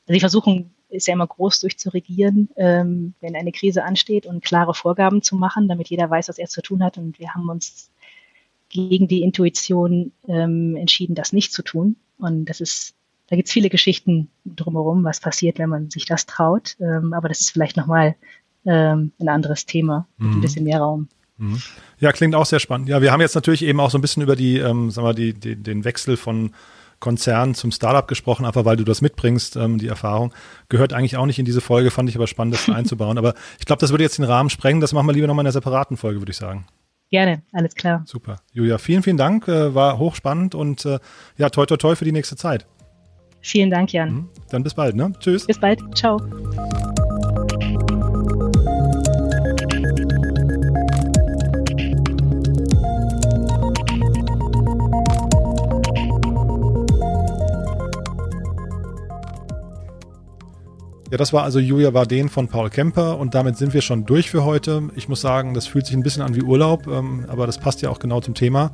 also 0.06 0.14
die 0.14 0.20
Versuchung 0.20 0.72
ist 0.90 1.08
ja 1.08 1.14
immer 1.14 1.28
groß 1.28 1.60
durchzuregieren, 1.60 2.50
ähm, 2.58 3.14
wenn 3.22 3.36
eine 3.36 3.52
Krise 3.52 3.84
ansteht 3.84 4.26
und 4.26 4.44
klare 4.44 4.74
Vorgaben 4.74 5.22
zu 5.22 5.36
machen, 5.36 5.68
damit 5.68 5.90
jeder 5.90 6.10
weiß, 6.10 6.30
was 6.30 6.40
er 6.40 6.48
zu 6.48 6.62
tun 6.62 6.84
hat. 6.84 6.98
Und 6.98 7.20
wir 7.20 7.34
haben 7.34 7.48
uns 7.48 7.92
gegen 8.70 9.08
die 9.08 9.22
Intuition 9.22 10.12
ähm, 10.28 10.76
entschieden, 10.76 11.16
das 11.16 11.32
nicht 11.32 11.54
zu 11.54 11.64
tun. 11.64 11.96
Und 12.18 12.46
das 12.46 12.60
ist, 12.60 12.96
da 13.30 13.36
gibt 13.36 13.48
es 13.48 13.54
viele 13.54 13.70
Geschichten 13.70 14.30
drumherum, 14.46 15.04
was 15.04 15.20
passiert, 15.20 15.60
wenn 15.60 15.70
man 15.70 15.90
sich 15.90 16.06
das 16.06 16.26
traut. 16.26 16.76
Ähm, 16.80 17.14
aber 17.14 17.30
das 17.30 17.42
ist 17.42 17.52
vielleicht 17.52 17.78
nochmal 17.78 18.16
ähm, 18.66 19.12
ein 19.20 19.30
anderes 19.30 19.66
Thema 19.66 20.08
mit 20.18 20.30
mhm. 20.30 20.38
ein 20.38 20.42
bisschen 20.42 20.64
mehr 20.64 20.80
Raum. 20.80 21.08
Mhm. 21.38 21.62
Ja, 22.00 22.12
klingt 22.12 22.36
auch 22.36 22.46
sehr 22.46 22.60
spannend. 22.60 22.90
Ja, 22.90 23.02
wir 23.02 23.12
haben 23.12 23.22
jetzt 23.22 23.36
natürlich 23.36 23.64
eben 23.64 23.80
auch 23.80 23.92
so 23.92 23.98
ein 23.98 24.02
bisschen 24.02 24.24
über 24.24 24.36
die, 24.36 24.58
ähm, 24.58 24.90
sagen 24.90 25.08
wir, 25.08 25.14
die, 25.14 25.34
die, 25.34 25.56
den 25.56 25.86
Wechsel 25.86 26.18
von 26.18 26.52
Konzern 27.00 27.54
zum 27.54 27.72
Startup 27.72 28.08
gesprochen, 28.08 28.46
einfach 28.46 28.66
weil 28.66 28.78
du 28.78 28.84
das 28.84 29.02
mitbringst, 29.02 29.56
ähm, 29.56 29.78
die 29.78 29.88
Erfahrung. 29.88 30.34
Gehört 30.68 30.92
eigentlich 30.92 31.16
auch 31.16 31.26
nicht 31.26 31.40
in 31.40 31.46
diese 31.46 31.62
Folge, 31.62 31.92
fand 31.92 32.10
ich 32.10 32.16
aber 32.16 32.28
spannend, 32.28 32.56
das 32.56 32.68
einzubauen. 32.76 33.18
Aber 33.18 33.36
ich 33.60 33.66
glaube, 33.66 33.80
das 33.80 33.92
würde 33.92 34.04
jetzt 34.04 34.18
den 34.18 34.26
Rahmen 34.26 34.50
sprengen. 34.50 34.82
Das 34.82 34.92
machen 34.92 35.08
wir 35.08 35.14
lieber 35.14 35.28
nochmal 35.28 35.44
in 35.44 35.48
einer 35.48 35.54
separaten 35.54 35.98
Folge, 35.98 36.20
würde 36.20 36.32
ich 36.32 36.38
sagen. 36.38 36.66
Gerne, 37.12 37.42
alles 37.54 37.74
klar. 37.74 38.04
Super. 38.06 38.42
Julia, 38.54 38.78
vielen, 38.78 39.02
vielen 39.02 39.18
Dank. 39.18 39.48
Äh, 39.48 39.74
war 39.74 39.98
hochspannend 39.98 40.56
und 40.56 40.86
äh, 40.86 41.00
ja, 41.38 41.50
toi, 41.50 41.66
toi, 41.66 41.78
toi 41.78 41.96
für 41.96 42.06
die 42.06 42.12
nächste 42.12 42.36
Zeit. 42.36 42.66
Vielen 43.42 43.70
Dank, 43.70 43.94
Jan. 43.94 44.12
Mhm. 44.12 44.30
Dann 44.50 44.64
bis 44.64 44.74
bald, 44.74 44.96
ne? 44.96 45.14
Tschüss. 45.20 45.46
Bis 45.46 45.60
bald. 45.60 45.80
Ciao. 45.96 46.20
Ja, 61.12 61.18
das 61.18 61.34
war 61.34 61.44
also 61.44 61.58
Julia 61.58 61.96
Warden 61.96 62.30
von 62.30 62.48
Paul 62.48 62.70
Kemper 62.70 63.18
und 63.18 63.34
damit 63.34 63.58
sind 63.58 63.74
wir 63.74 63.82
schon 63.82 64.06
durch 64.06 64.30
für 64.30 64.46
heute. 64.46 64.90
Ich 64.96 65.10
muss 65.10 65.22
sagen, 65.22 65.56
das 65.56 65.66
fühlt 65.66 65.88
sich 65.88 65.96
ein 65.96 66.04
bisschen 66.04 66.22
an 66.22 66.36
wie 66.36 66.44
Urlaub, 66.44 66.86
ähm, 66.86 67.26
aber 67.28 67.48
das 67.48 67.58
passt 67.58 67.82
ja 67.82 67.90
auch 67.90 67.98
genau 67.98 68.22
zum 68.22 68.36
Thema. 68.36 68.72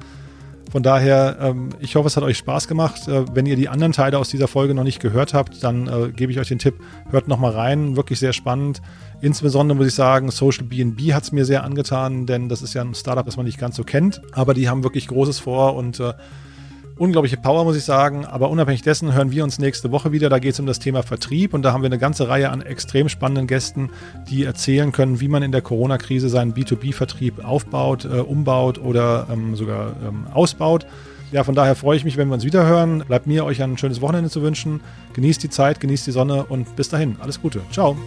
Von 0.76 0.84
daher, 0.84 1.38
ähm, 1.40 1.70
ich 1.80 1.96
hoffe, 1.96 2.08
es 2.08 2.18
hat 2.18 2.24
euch 2.26 2.38
Spaß 2.38 2.68
gemacht. 2.68 3.08
Äh, 3.08 3.34
wenn 3.34 3.46
ihr 3.46 3.56
die 3.56 3.70
anderen 3.70 3.94
Teile 3.94 4.20
aus 4.20 4.28
dieser 4.28 4.50
Folge 4.50 4.74
noch 4.74 4.84
nicht 4.84 5.00
gehört 5.00 5.34
habt, 5.34 5.64
dann 5.64 5.88
äh, 5.88 6.12
gebe 6.12 6.34
ich 6.34 6.38
euch 6.38 6.50
den 6.50 6.60
Tipp, 6.60 6.82
hört 7.12 7.30
nochmal 7.30 7.52
rein. 7.52 7.96
Wirklich 7.96 8.20
sehr 8.20 8.34
spannend. 8.34 8.82
Insbesondere 9.22 9.78
muss 9.78 9.88
ich 9.88 9.96
sagen, 9.96 10.30
Social 10.32 10.66
BNB 10.66 11.14
hat 11.14 11.24
es 11.24 11.32
mir 11.32 11.46
sehr 11.46 11.64
angetan, 11.64 12.26
denn 12.26 12.50
das 12.50 12.62
ist 12.62 12.74
ja 12.74 12.82
ein 12.82 12.94
Startup, 12.94 13.26
das 13.26 13.38
man 13.38 13.46
nicht 13.46 13.58
ganz 13.58 13.78
so 13.78 13.86
kennt. 13.86 14.22
Aber 14.34 14.54
die 14.54 14.68
haben 14.68 14.84
wirklich 14.84 15.08
Großes 15.08 15.40
vor 15.40 15.78
und 15.78 16.02
äh, 16.02 16.12
unglaubliche 16.98 17.38
Power, 17.38 17.64
muss 17.64 17.76
ich 17.76 17.84
sagen. 17.84 18.26
Aber 18.26 18.50
unabhängig 18.50 18.82
dessen 18.82 19.14
hören 19.14 19.32
wir 19.32 19.44
uns 19.44 19.60
nächste 19.60 19.92
Woche 19.92 20.12
wieder. 20.12 20.30
Da 20.30 20.40
geht 20.40 20.54
es 20.54 20.60
um 20.60 20.66
das 20.66 20.80
Thema 20.80 21.04
Vertrieb 21.04 21.54
und 21.54 21.62
da 21.62 21.74
haben 21.74 21.82
wir 21.82 21.88
eine 21.88 21.98
ganze 21.98 22.28
Reihe 22.28 22.50
an 22.50 22.62
extrem 22.62 23.10
spannenden 23.10 23.48
Gästen, 23.48 23.90
die 24.30 24.44
erzählen 24.44 24.92
können, 24.92 25.20
wie 25.20 25.28
man 25.28 25.44
in 25.44 25.52
der 25.52 25.62
Corona-Krise 25.62 26.30
seinen 26.30 26.54
B2B-Vertrieb 26.54 27.44
aufbaut, 27.44 28.06
äh, 28.06 28.20
umbaut 28.20 28.80
oder 28.80 29.28
ähm, 29.32 29.56
sogar 29.56 29.96
ähm, 30.08 30.28
ausbaut. 30.34 30.86
Ja, 31.32 31.44
von 31.44 31.56
daher 31.56 31.76
freue 31.76 31.98
ich 31.98 32.06
mich, 32.06 32.18
wenn 32.18 32.30
wir 32.30 32.36
uns 32.36 32.46
wieder 32.46 32.66
hören. 32.66 33.04
Bleibt 33.08 33.28
mir, 33.28 33.46
euch 33.46 33.62
ein 33.62 33.78
schönes 33.78 34.00
Wochenende 34.00 34.30
zu 34.30 34.42
wünschen. 34.42 34.82
Genießt 35.14 35.44
die 35.44 35.50
Zeit, 35.50 35.80
genießt 35.80 36.08
die 36.08 36.12
Sonne 36.12 36.46
und 36.46 36.76
bis 36.76 36.90
dahin. 36.90 37.18
Alles 37.20 37.42
Gute. 37.42 37.62
Ciao. 37.72 37.98